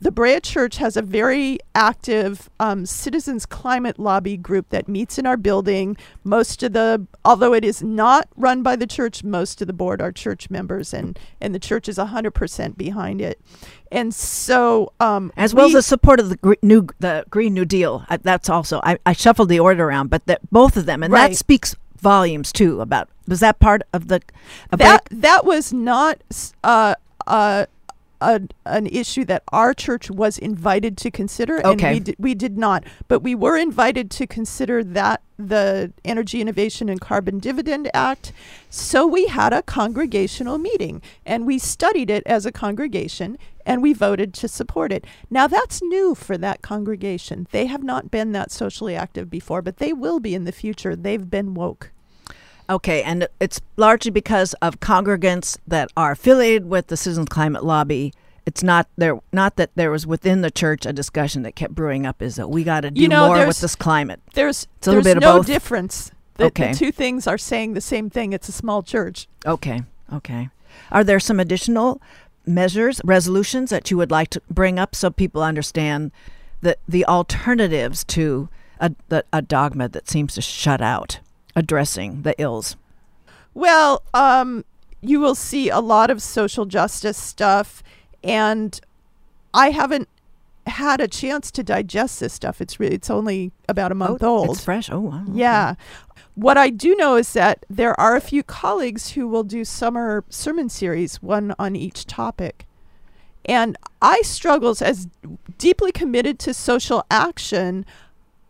[0.00, 5.26] the Brea Church has a very active um, citizens climate lobby group that meets in
[5.26, 5.96] our building.
[6.24, 10.00] Most of the, although it is not run by the church, most of the board
[10.00, 13.40] are church members, and and the church is hundred percent behind it.
[13.90, 17.64] And so, um, as well as the support of the gre- new the Green New
[17.64, 18.04] Deal.
[18.08, 21.12] I, that's also I, I shuffled the order around, but that both of them, and
[21.12, 21.30] Right.
[21.30, 23.08] that speaks volumes too about.
[23.26, 24.20] Was that part of the?
[24.70, 26.22] About, that that was not
[26.62, 26.94] uh,
[27.26, 27.66] uh,
[28.20, 31.94] a, an issue that our church was invited to consider, and Okay.
[31.94, 32.84] we did, we did not.
[33.06, 38.32] But we were invited to consider that the Energy Innovation and Carbon Dividend Act.
[38.70, 43.92] So we had a congregational meeting, and we studied it as a congregation, and we
[43.92, 45.04] voted to support it.
[45.30, 47.46] Now that's new for that congregation.
[47.52, 50.96] They have not been that socially active before, but they will be in the future.
[50.96, 51.92] They've been woke.
[52.70, 58.12] Okay, and it's largely because of congregants that are affiliated with the Citizens Climate Lobby.
[58.44, 59.18] It's not there.
[59.32, 62.20] Not that there was within the church a discussion that kept brewing up.
[62.22, 64.20] Is that we got to do You know, more with this climate?
[64.34, 65.46] There's It's a little there's bit of no both.
[65.46, 66.10] difference.
[66.34, 66.72] The, Okay.
[66.72, 68.32] the two things are saying the same thing.
[68.32, 69.28] It's a small church.
[69.44, 70.50] Okay, okay.
[70.92, 72.00] Are there some additional
[72.46, 76.12] measures, resolutions that you would like to bring up so people understand
[76.62, 78.48] that the alternatives to
[78.80, 81.18] a the, a dogma that seems to shut out
[81.58, 82.76] addressing the ills?
[83.52, 84.64] Well, um,
[85.00, 87.82] you will see a lot of social justice stuff,
[88.22, 88.80] and
[89.52, 90.08] I haven't
[90.66, 92.60] had a chance to digest this stuff.
[92.60, 94.50] It's re- it's only about a month oh, old.
[94.50, 94.88] It's fresh.
[94.90, 95.22] Oh, wow.
[95.22, 95.38] okay.
[95.38, 95.74] Yeah.
[96.34, 100.24] What I do know is that there are a few colleagues who will do summer
[100.28, 102.66] sermon series, one on each topic.
[103.44, 105.08] And I struggles as
[105.56, 107.84] deeply committed to social action.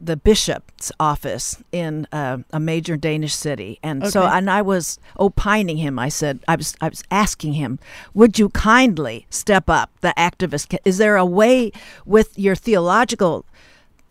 [0.00, 5.78] the bishop's office in uh, a major Danish city, and so and I was opining
[5.78, 5.98] him.
[5.98, 7.78] I said I was I was asking him,
[8.14, 10.76] would you kindly step up, the activist?
[10.84, 11.72] Is there a way
[12.06, 13.44] with your theological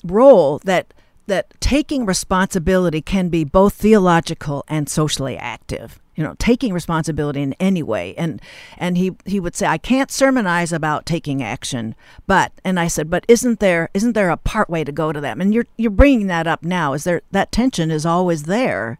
[0.03, 0.93] role that
[1.27, 5.99] that taking responsibility can be both theological and socially active?
[6.15, 8.41] You know, taking responsibility in any way, and
[8.77, 11.93] and he he would say, I can't sermonize about taking action,
[12.25, 15.21] but and I said, but isn't there isn't there a part way to go to
[15.21, 15.39] them?
[15.39, 16.93] And you're you're bringing that up now.
[16.93, 18.97] Is there that tension is always there?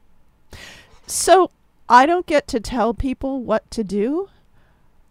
[1.07, 1.49] So
[1.89, 4.29] I don't get to tell people what to do,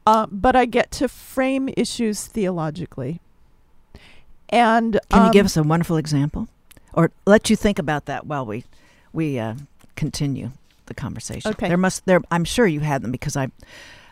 [0.06, 3.20] uh, but I get to frame issues theologically.
[4.48, 6.48] And Can you um, give us a wonderful example,
[6.96, 8.64] or let you think about that while we
[9.12, 9.54] we uh,
[9.94, 10.50] continue
[10.86, 11.50] the conversation?
[11.52, 11.68] Okay.
[11.68, 12.22] There must there.
[12.30, 13.50] I'm sure you had them because I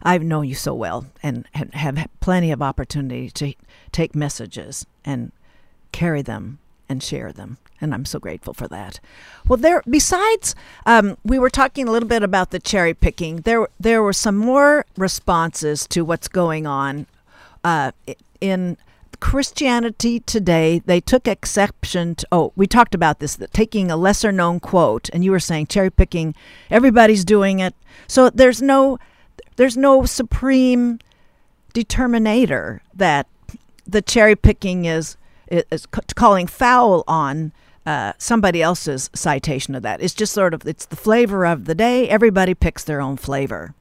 [0.02, 3.54] I've known you so well and ha- have plenty of opportunity to
[3.90, 5.32] take messages and
[5.92, 6.58] carry them
[6.88, 7.56] and share them.
[7.80, 9.00] And I'm so grateful for that.
[9.46, 9.82] Well, there.
[9.88, 10.54] Besides,
[10.86, 13.38] um, we were talking a little bit about the cherry picking.
[13.38, 17.06] There, there were some more responses to what's going on
[17.62, 17.92] uh,
[18.40, 18.76] in
[19.20, 20.80] Christianity today.
[20.84, 22.26] They took exception to.
[22.32, 23.36] Oh, we talked about this.
[23.36, 26.34] That taking a lesser known quote, and you were saying cherry picking.
[26.70, 27.74] Everybody's doing it.
[28.06, 28.98] So there's no,
[29.56, 30.98] there's no supreme
[31.74, 33.26] determinator that
[33.86, 35.16] the cherry picking is
[35.48, 37.52] is calling foul on
[37.86, 40.00] uh, somebody else's citation of that.
[40.00, 42.08] It's just sort of it's the flavor of the day.
[42.08, 43.74] Everybody picks their own flavor.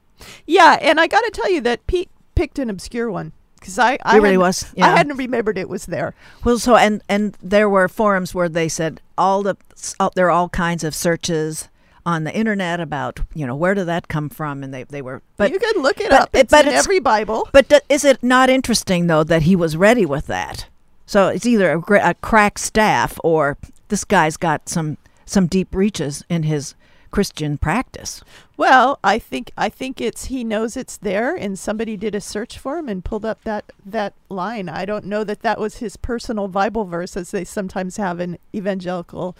[0.46, 3.32] yeah, and I got to tell you that Pete picked an obscure one
[3.64, 4.66] because I I it really was.
[4.78, 6.14] I hadn't remembered it was there.
[6.44, 9.56] Well, so and and there were forums where they said all the
[9.98, 11.70] all, there are all kinds of searches
[12.04, 15.22] on the internet about you know where did that come from, and they they were
[15.38, 16.30] but you can look it but- up.
[16.34, 17.48] It's but in it's- every Bible.
[17.52, 20.66] But is it not interesting though that he was ready with that?
[21.06, 23.56] So it's either a, a crack staff or
[23.88, 26.74] this guy's got some some deep reaches in his
[27.10, 28.22] Christian practice.
[28.56, 32.56] Well, I think I think it's he knows it's there, and somebody did a search
[32.56, 34.68] for him and pulled up that that line.
[34.68, 38.38] I don't know that that was his personal Bible verse, as they sometimes have in
[38.54, 39.36] evangelical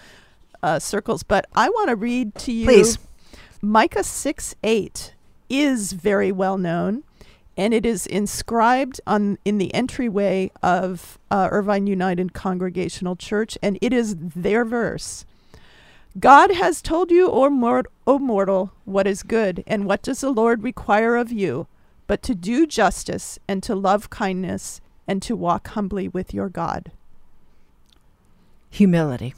[0.63, 1.23] uh, circles.
[1.23, 2.67] But I want to read to you.
[2.67, 2.99] Please.
[3.63, 5.15] Micah six eight
[5.49, 7.05] is very well known,
[7.57, 13.79] and it is inscribed on in the entryway of uh, Irvine United Congregational Church, and
[13.81, 15.25] it is their verse.
[16.19, 20.31] God has told you, O, mort- o mortal, what is good, and what does the
[20.31, 21.67] Lord require of you,
[22.07, 26.93] but to do justice, and to love kindness, and to walk humbly with your God.
[28.71, 29.35] Humility.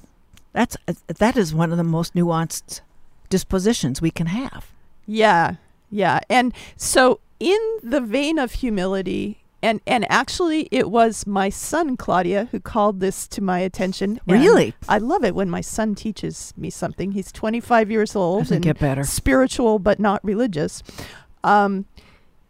[0.53, 0.77] That's
[1.19, 2.81] that is one of the most nuanced
[3.29, 4.71] dispositions we can have.
[5.07, 5.57] Yeah,
[5.91, 6.21] yeah.
[6.31, 12.49] And so, in the vein of humility, and, and actually, it was my son, Claudia,
[12.53, 14.21] who called this to my attention.
[14.25, 14.75] Really?
[14.89, 17.11] I love it when my son teaches me something.
[17.11, 18.45] He's 25 years old.
[18.45, 19.03] Doesn't and get better.
[19.03, 20.85] spiritual but not religious.
[21.43, 21.87] Um,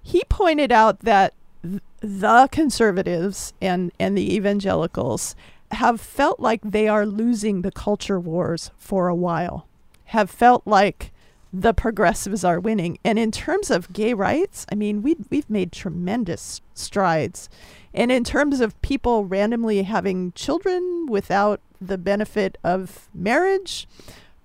[0.02, 5.34] he pointed out that th- the conservatives and, and the evangelicals
[5.70, 9.66] have felt like they are losing the culture wars for a while,
[10.06, 11.12] have felt like
[11.52, 12.98] the progressives are winning.
[13.04, 17.48] And in terms of gay rights, I mean, we, we've made tremendous strides.
[17.94, 23.86] And in terms of people randomly having children without the benefit of marriage,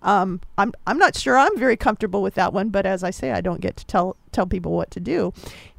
[0.04, 3.32] Um, I'm I'm not sure I'm very comfortable with that one, but as I say,
[3.32, 5.32] I don't get to tell tell people what to do.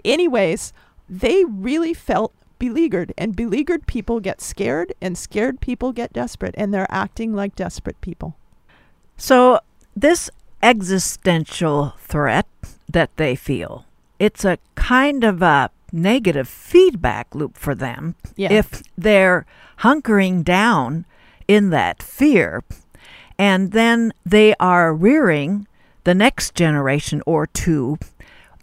[0.04, 0.72] Anyways,
[1.10, 6.72] they really felt beleaguered, and beleaguered people get scared, and scared people get desperate, and
[6.72, 8.36] they're acting like desperate people.
[9.16, 9.58] So,
[9.96, 10.30] this
[10.62, 12.46] existential threat
[12.88, 13.84] that they feel,
[14.18, 18.52] it's a kind of a negative feedback loop for them Yeah.
[18.52, 19.44] if they're
[19.80, 21.04] hunkering down
[21.48, 22.62] in that fear.
[23.38, 25.66] And then they are rearing
[26.04, 27.98] the next generation or two.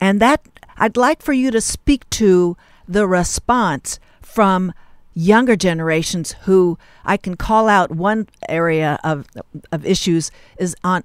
[0.01, 0.41] And that
[0.77, 2.55] I'd like for you to speak to
[2.87, 4.73] the response from
[5.13, 9.25] younger generations who I can call out one area of
[9.71, 11.03] of issues is on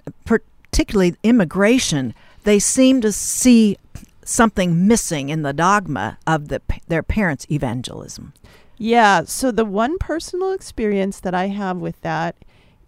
[0.74, 2.12] particularly immigration
[2.42, 3.76] they seem to see
[4.24, 8.32] something missing in the dogma of the their parents evangelism
[8.76, 12.34] Yeah, so the one personal experience that I have with that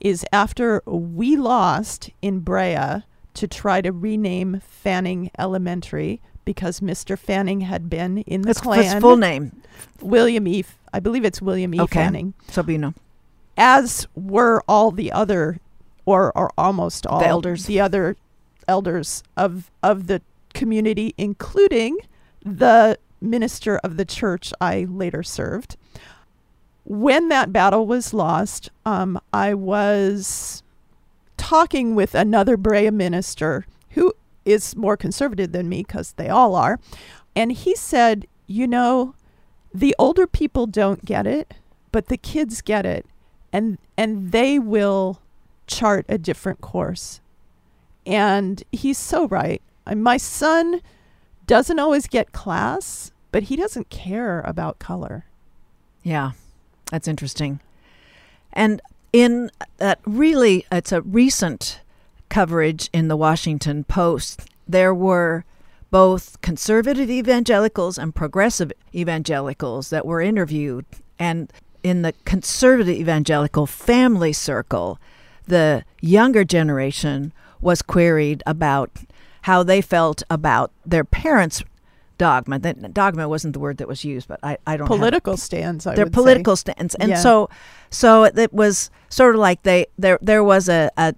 [0.00, 7.16] is after we lost in Brea to try to rename Fanning Elementary because Mr.
[7.16, 8.82] Fanning had been in the that's Klan.
[8.82, 9.62] his full name
[10.00, 10.64] William E.
[10.92, 11.80] I believe it's William E.
[11.82, 12.00] Okay.
[12.00, 12.94] Fanning, so you know
[13.56, 15.60] as were all the other,
[16.06, 17.66] or or almost all the elders.
[17.66, 18.16] the other
[18.66, 20.22] elders of of the
[20.54, 21.98] community, including
[22.42, 25.76] the minister of the church I later served.
[26.84, 30.62] When that battle was lost, um, I was
[31.36, 36.78] talking with another Brea minister who is more conservative than me because they all are.
[37.34, 39.14] And he said, You know,
[39.74, 41.54] the older people don't get it,
[41.92, 43.04] but the kids get it.
[43.52, 45.20] And, and they will
[45.66, 47.20] chart a different course.
[48.04, 49.60] And he's so right.
[49.94, 50.80] My son
[51.46, 55.24] doesn't always get class, but he doesn't care about color.
[56.02, 56.32] Yeah,
[56.90, 57.60] that's interesting.
[58.52, 58.80] And
[59.12, 61.80] in that really, it's a recent
[62.28, 64.48] coverage in the Washington Post.
[64.66, 65.44] There were
[65.90, 70.84] both conservative evangelicals and progressive evangelicals that were interviewed.
[71.18, 71.52] And
[71.82, 74.98] in the conservative evangelical family circle,
[75.46, 78.90] the younger generation was queried about
[79.42, 81.62] how they felt about their parents'
[82.18, 82.58] dogma.
[82.58, 85.86] That dogma wasn't the word that was used, but I, I don't have- Political stands,
[85.86, 86.20] I their would say.
[86.20, 87.16] political stance, and Yeah.
[87.16, 87.48] so
[87.90, 91.14] so it was sort of like they there there was a a,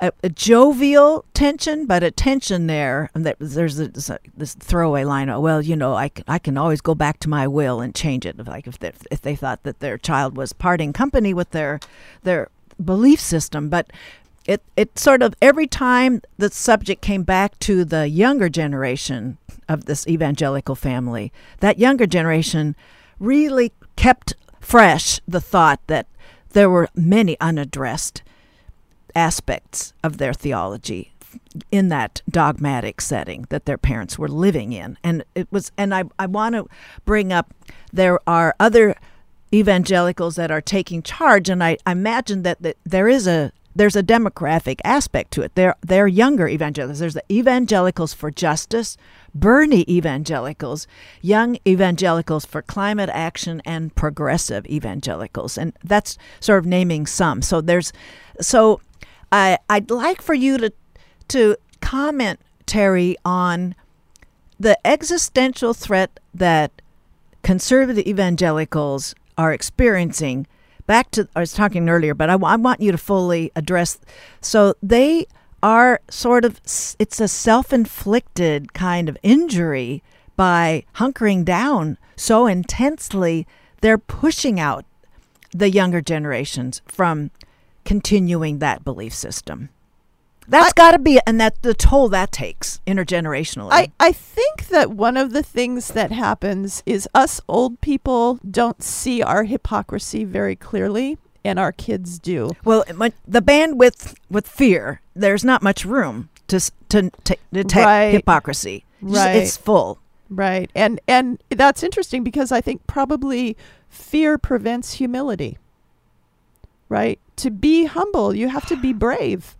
[0.00, 3.10] a, a jovial tension, but a tension there.
[3.14, 5.28] And that there's this, uh, this throwaway line.
[5.28, 7.94] Oh, well, you know, I can, I can always go back to my will and
[7.94, 8.38] change it.
[8.46, 11.80] Like if they, if they thought that their child was parting company with their
[12.22, 12.48] their
[12.84, 13.90] belief system, but
[14.46, 19.84] it it sort of every time the subject came back to the younger generation of
[19.84, 22.74] this evangelical family, that younger generation
[23.18, 26.06] really kept fresh the thought that
[26.50, 28.22] there were many unaddressed
[29.14, 31.12] aspects of their theology
[31.70, 34.96] in that dogmatic setting that their parents were living in.
[35.04, 36.66] And it was and i, I want to
[37.04, 37.54] bring up
[37.92, 38.94] there are other
[39.52, 43.96] evangelicals that are taking charge and i, I imagine that, that there is a there's
[43.96, 45.54] a demographic aspect to it.
[45.54, 46.98] They're they're younger evangelicals.
[46.98, 48.96] There's the evangelicals for justice
[49.32, 50.88] bernie evangelicals
[51.22, 55.56] young evangelicals for climate action and progressive evangelicals.
[55.56, 57.42] And that's sort of naming some.
[57.42, 57.92] So there's
[58.40, 58.80] so
[59.30, 60.72] I, I'd like for you to
[61.28, 63.76] to comment, Terry, on
[64.58, 66.82] the existential threat that
[67.42, 70.46] conservative evangelicals are experiencing.
[70.86, 73.98] Back to I was talking earlier, but I, I want you to fully address.
[74.42, 75.26] So they
[75.62, 76.60] are sort of
[76.98, 80.02] it's a self-inflicted kind of injury
[80.36, 83.46] by hunkering down so intensely.
[83.80, 84.84] They're pushing out
[85.52, 87.30] the younger generations from
[87.84, 89.70] continuing that belief system.
[90.48, 93.68] That's got to be, and that the toll that takes intergenerationally.
[93.70, 98.82] I, I think that one of the things that happens is us old people don't
[98.82, 102.50] see our hypocrisy very clearly, and our kids do.
[102.64, 102.84] well,
[103.28, 108.12] the bandwidth with fear, there's not much room to to to detect Right.
[108.12, 108.84] hypocrisy.
[109.00, 109.36] Right.
[109.36, 109.98] it's full.
[110.28, 110.68] Right.
[110.74, 113.56] And and that's interesting because I think probably
[113.88, 115.58] fear prevents humility.
[116.88, 117.20] Right?
[117.36, 119.56] To be humble, you have to be brave.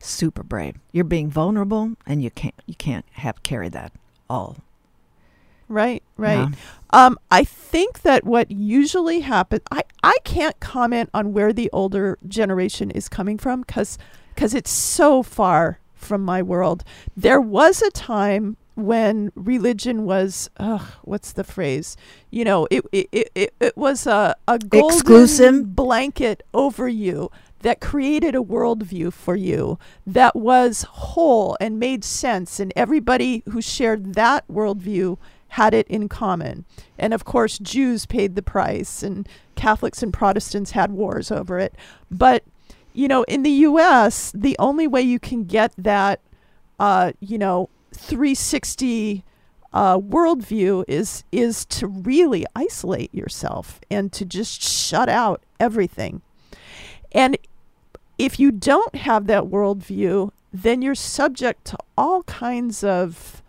[0.00, 0.76] Super brave.
[0.92, 3.92] You're being vulnerable, and you can't you can't have carry that
[4.28, 4.56] all.
[5.68, 6.02] Right?
[6.16, 6.48] Right.
[6.48, 6.56] Yeah.
[6.92, 12.18] Um, I think that what usually happens, I, I can't comment on where the older
[12.26, 13.98] generation is coming from because
[14.36, 16.82] it's so far from my world.
[17.16, 20.50] There was a time when religion was,
[21.02, 21.96] what's the phrase?
[22.30, 25.76] You know, it, it, it, it, it was a, a golden Exclusive?
[25.76, 27.30] blanket over you
[27.60, 33.60] that created a worldview for you that was whole and made sense, and everybody who
[33.60, 36.64] shared that worldview had it in common.
[36.98, 41.74] And of course, Jews paid the price, and Catholics and Protestants had wars over it.
[42.10, 42.44] But,
[42.92, 46.20] you know, in the US, the only way you can get that,
[46.78, 49.24] uh, you know, 360
[49.72, 56.22] uh, worldview is is to really isolate yourself and to just shut out everything.
[57.12, 57.36] And
[58.18, 63.42] if you don't have that worldview, then you're subject to all kinds of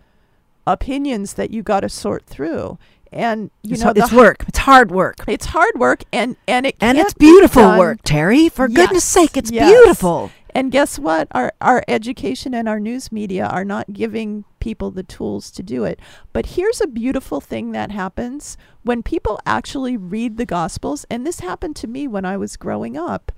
[0.67, 2.77] opinions that you got to sort through.
[3.13, 4.45] And you it's, know, it's work.
[4.47, 5.17] It's hard work.
[5.27, 8.47] It's hard work, and and it and it's be beautiful done- work, Terry.
[8.47, 9.69] For Yes, goodness sake, it's yes.
[9.69, 10.31] beautiful.
[10.53, 11.27] And guess what?
[11.31, 15.83] Our our education and our news media are not giving people the tools to do
[15.83, 15.99] it.
[16.33, 21.39] But here's a beautiful thing that happens when people actually read the gospels, and this
[21.39, 23.31] happened to me when I was growing up.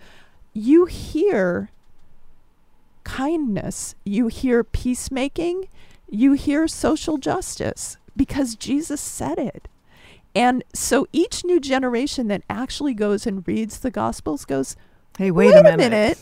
[0.54, 1.70] You hear
[3.04, 5.68] kindness, you hear peacemaking,
[6.10, 9.68] you hear social justice because Jesus said it.
[10.36, 14.76] And so each new generation that actually goes and reads the gospels goes,
[15.18, 16.18] Hey, wait, wait, a minute.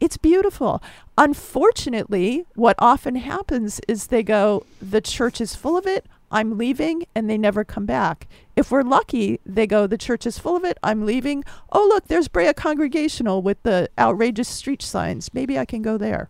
[0.00, 0.82] It's beautiful.
[1.16, 7.04] Unfortunately, what often happens is they go, the church is full of it, I'm leaving,
[7.14, 8.28] and they never come back.
[8.54, 11.42] If we're lucky, they go, the church is full of it, I'm leaving.
[11.72, 15.34] Oh, look, there's Brea Congregational with the outrageous street signs.
[15.34, 16.28] Maybe I can go there.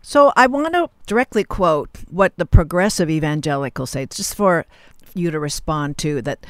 [0.00, 4.66] So I want to directly quote what the progressive evangelicals say, it's just for
[5.14, 6.44] you to respond to that.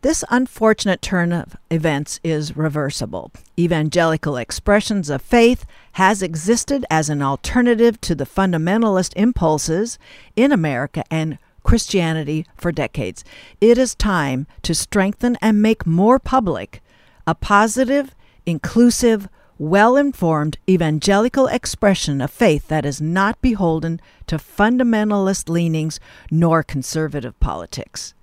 [0.00, 3.32] This unfortunate turn of events is reversible.
[3.58, 9.98] Evangelical expressions of faith has existed as an alternative to the fundamentalist impulses
[10.36, 13.24] in America and Christianity for decades.
[13.60, 16.80] It is time to strengthen and make more public
[17.26, 18.14] a positive,
[18.46, 19.28] inclusive,
[19.58, 25.98] well informed evangelical expression of faith that is not beholden to fundamentalist leanings
[26.30, 28.14] nor conservative politics.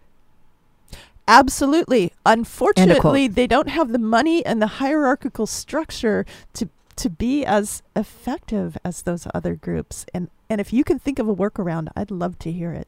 [1.27, 2.11] Absolutely.
[2.25, 8.77] Unfortunately, they don't have the money and the hierarchical structure to to be as effective
[8.85, 10.05] as those other groups.
[10.13, 12.87] And and if you can think of a workaround, I'd love to hear it.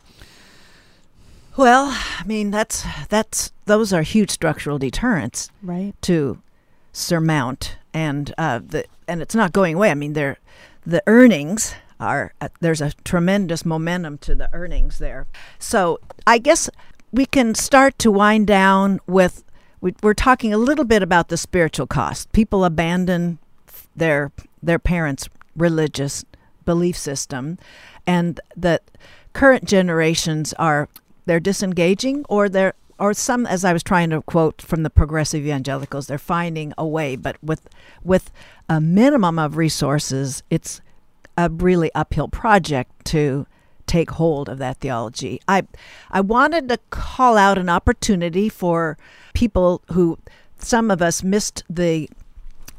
[1.57, 5.93] Well, I mean that's that's those are huge structural deterrents Right.
[6.03, 6.39] to
[6.93, 9.89] surmount, and uh, the and it's not going away.
[9.89, 10.38] I mean, they're
[10.85, 15.25] the earnings are uh, there's a tremendous momentum to the earnings there.
[15.57, 16.69] So I guess
[17.12, 19.43] we can start to wind down with
[19.80, 22.32] we, we're talking a little bit about the spiritual cost.
[22.32, 23.38] People abandon
[23.95, 24.32] their
[24.62, 26.26] their parents' religious
[26.66, 27.58] belief system,
[28.05, 28.89] and that
[29.34, 30.89] current generations are
[31.26, 35.45] they're disengaging or they're or some as I was trying to quote from the progressive
[35.45, 37.70] evangelicals, they're finding a way, but with
[38.03, 38.32] with
[38.68, 40.82] a minimum of resources, it's
[41.38, 43.45] a really uphill project to
[43.88, 45.41] take hold of that theology.
[45.47, 45.63] I
[46.11, 48.97] I wanted to call out an opportunity for
[49.33, 50.19] people who
[50.59, 52.09] some of us missed the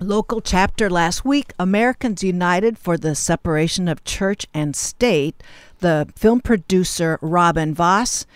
[0.00, 5.42] local chapter last week, Americans United for the Separation of Church and State.
[5.80, 8.26] The film producer Robin Voss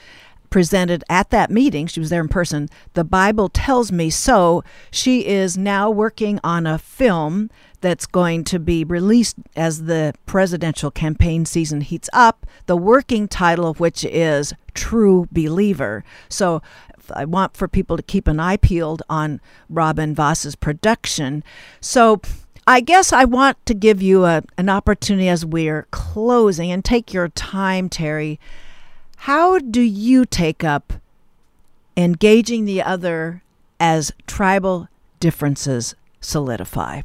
[0.51, 1.87] presented at that meeting.
[1.87, 2.69] She was there in person.
[2.95, 4.63] The Bible tells me so.
[4.91, 7.51] She is now working on a film
[7.81, 12.42] that's going to be released as the presidential campaign season heats up.
[12.67, 16.05] The working title of which is True Believer.
[16.29, 16.63] So
[17.13, 21.43] I want for people to keep an eye peeled on Robin Voss's production.
[21.81, 22.21] So
[22.67, 27.13] I guess I want to give you a, an opportunity as we're closing and take
[27.13, 28.39] your time, Terry.
[29.19, 30.95] How do you take up
[31.97, 33.43] engaging the other
[33.81, 34.89] as tribal
[35.21, 37.03] differences solidify?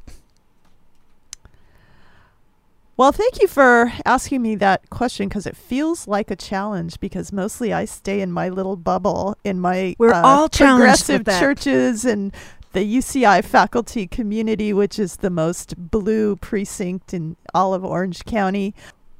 [2.98, 7.32] Well, thank you for asking me that question because it feels like a challenge because
[7.32, 12.34] mostly I stay in my little bubble in my We're uh, all progressive churches and
[12.74, 18.74] the UCI faculty community, which is the most blue precinct in all of Orange County.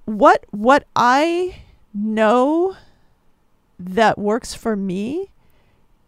[0.06, 1.62] What what I
[1.94, 2.76] know
[3.78, 5.30] that works for me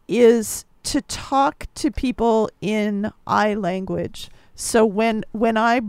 [0.08, 4.32] is to talk to people in I language.
[4.56, 5.82] So when when I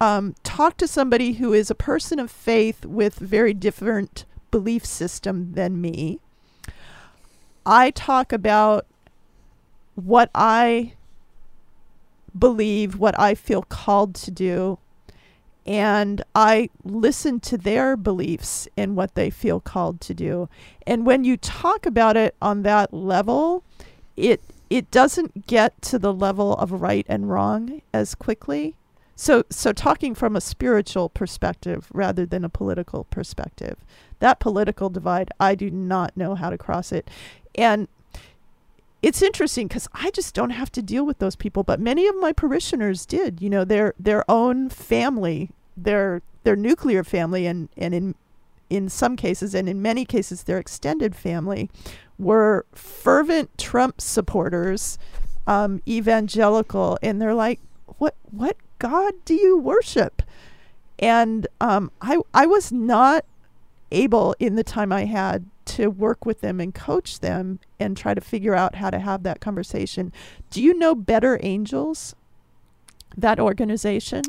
[0.00, 5.52] um, talk to somebody who is a person of faith with very different belief system
[5.52, 6.20] than me,
[7.64, 8.86] I talk about
[9.94, 10.92] what I
[12.38, 14.78] believe, what I feel called to do,
[15.66, 20.48] and I listen to their beliefs and what they feel called to do.
[20.86, 23.64] And when you talk about it on that level,
[24.16, 28.74] it it doesn't get to the level of right and wrong as quickly.
[29.16, 33.78] So, so talking from a spiritual perspective rather than a political perspective,
[34.18, 37.08] that political divide, I do not know how to cross it.
[37.54, 37.88] And
[39.00, 42.16] it's interesting because I just don't have to deal with those people, but many of
[42.16, 43.40] my parishioners did.
[43.40, 48.14] You know, their their own family, their their nuclear family, and and in
[48.68, 51.70] in some cases, and in many cases, their extended family,
[52.18, 54.98] were fervent Trump supporters,
[55.46, 57.60] um, evangelical, and they're like,
[57.98, 60.22] "What what God do you worship?"
[60.98, 63.24] And um, I I was not
[63.92, 68.14] able in the time I had to work with them and coach them and try
[68.14, 70.12] to figure out how to have that conversation.
[70.50, 72.14] Do you know Better Angels?
[73.16, 74.22] That organization?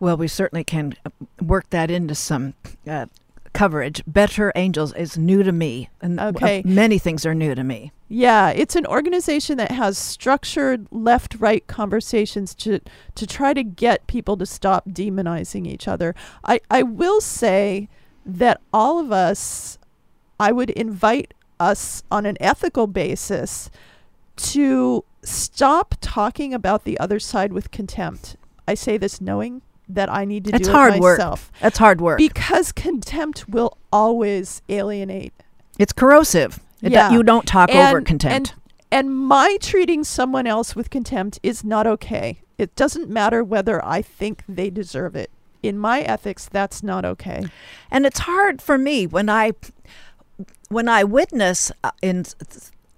[0.00, 1.10] Well, we certainly can uh,
[1.40, 2.54] work that into some
[2.88, 3.06] uh,
[3.52, 4.02] coverage.
[4.06, 6.62] Better Angels is new to me, and okay.
[6.64, 7.92] Many things are new to me.
[8.08, 12.80] Yeah, it's an organization that has structured left-right conversations to
[13.14, 16.14] to try to get people to stop demonizing each other.
[16.44, 17.88] I I will say
[18.26, 19.78] that all of us
[20.38, 23.70] I would invite us on an ethical basis
[24.36, 28.36] to stop talking about the other side with contempt.
[28.66, 29.62] I say this knowing
[29.94, 31.50] that I need to That's do hard it myself.
[31.52, 31.60] Work.
[31.60, 32.18] That's hard work.
[32.18, 35.32] Because contempt will always alienate.
[35.78, 36.60] It's corrosive.
[36.80, 37.10] yeah.
[37.10, 38.54] you don't talk and, over contempt.
[38.90, 42.42] And, and my treating someone else with contempt is not okay.
[42.58, 45.30] It doesn't matter whether I think they deserve it.
[45.62, 47.44] In my ethics, that's not okay.
[47.90, 49.52] And it's hard for me when I
[50.68, 52.24] when I witness uh, in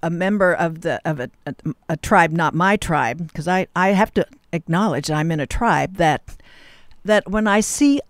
[0.02, 1.54] a member of the of a, a,
[1.90, 5.96] a tribe, not my tribe, because I, I have to acknowledge I'm in a tribe
[5.96, 6.36] that
[7.04, 8.00] that when I see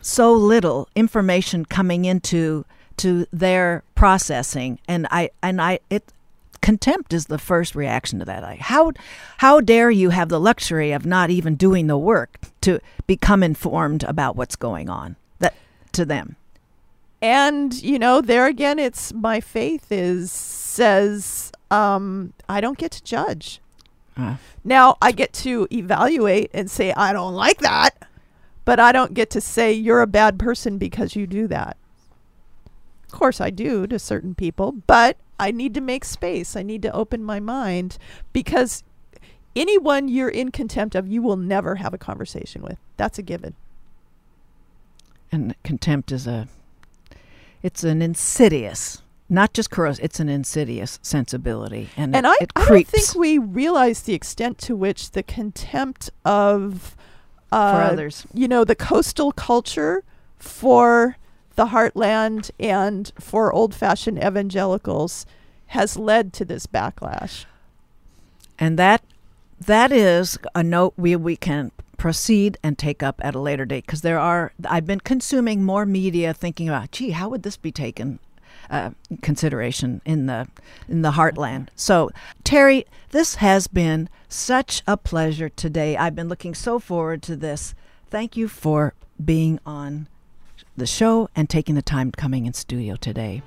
[0.00, 2.64] so little information coming into
[2.98, 6.12] to their processing, and I and I it
[6.60, 8.42] contempt is the first reaction to that.
[8.42, 8.92] I, how
[9.38, 14.02] how dare you have the luxury of not even doing the work to become informed
[14.04, 15.54] about what's going on that
[15.92, 16.36] to them
[17.22, 23.02] and you know there again it's my faith is says um i don't get to
[23.02, 23.60] judge
[24.16, 24.36] uh.
[24.64, 28.08] now i get to evaluate and say i don't like that
[28.66, 31.78] but i don't get to say you're a bad person because you do that.
[33.06, 36.54] Of course i do to certain people but i need to make space.
[36.54, 37.96] I need to open my mind
[38.34, 38.84] because
[39.56, 42.76] anyone you're in contempt of you will never have a conversation with.
[42.98, 43.54] That's a given.
[45.32, 46.48] And contempt is a
[47.62, 51.88] it's an insidious not just corrosive, it's an insidious sensibility.
[51.96, 55.22] And, and it, I, it I don't think we realize the extent to which the
[55.22, 56.96] contempt of
[57.52, 60.02] uh, for others, you know, the coastal culture
[60.38, 61.16] for
[61.54, 65.26] the heartland and for old fashioned evangelicals
[65.68, 67.46] has led to this backlash.
[68.58, 69.02] And that
[69.58, 73.86] that is a note we, we can proceed and take up at a later date
[73.86, 77.72] because there are I've been consuming more media thinking about gee how would this be
[77.72, 78.18] taken
[78.70, 78.90] uh,
[79.22, 80.48] consideration in the
[80.88, 81.68] in the heartland.
[81.76, 82.10] So
[82.44, 85.96] Terry, this has been such a pleasure today.
[85.96, 87.74] I've been looking so forward to this.
[88.08, 90.08] Thank you for being on
[90.76, 93.42] the show and taking the time coming in studio today.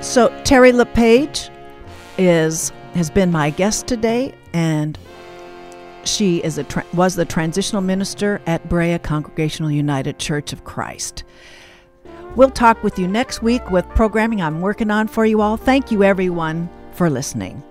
[0.00, 1.50] So Terry LePage
[2.18, 4.98] is has been my guest today and
[6.04, 11.24] she is a tra- was the transitional minister at Brea Congregational United Church of Christ.
[12.36, 15.56] We'll talk with you next week with programming I'm working on for you all.
[15.56, 17.62] Thank you, everyone, for listening.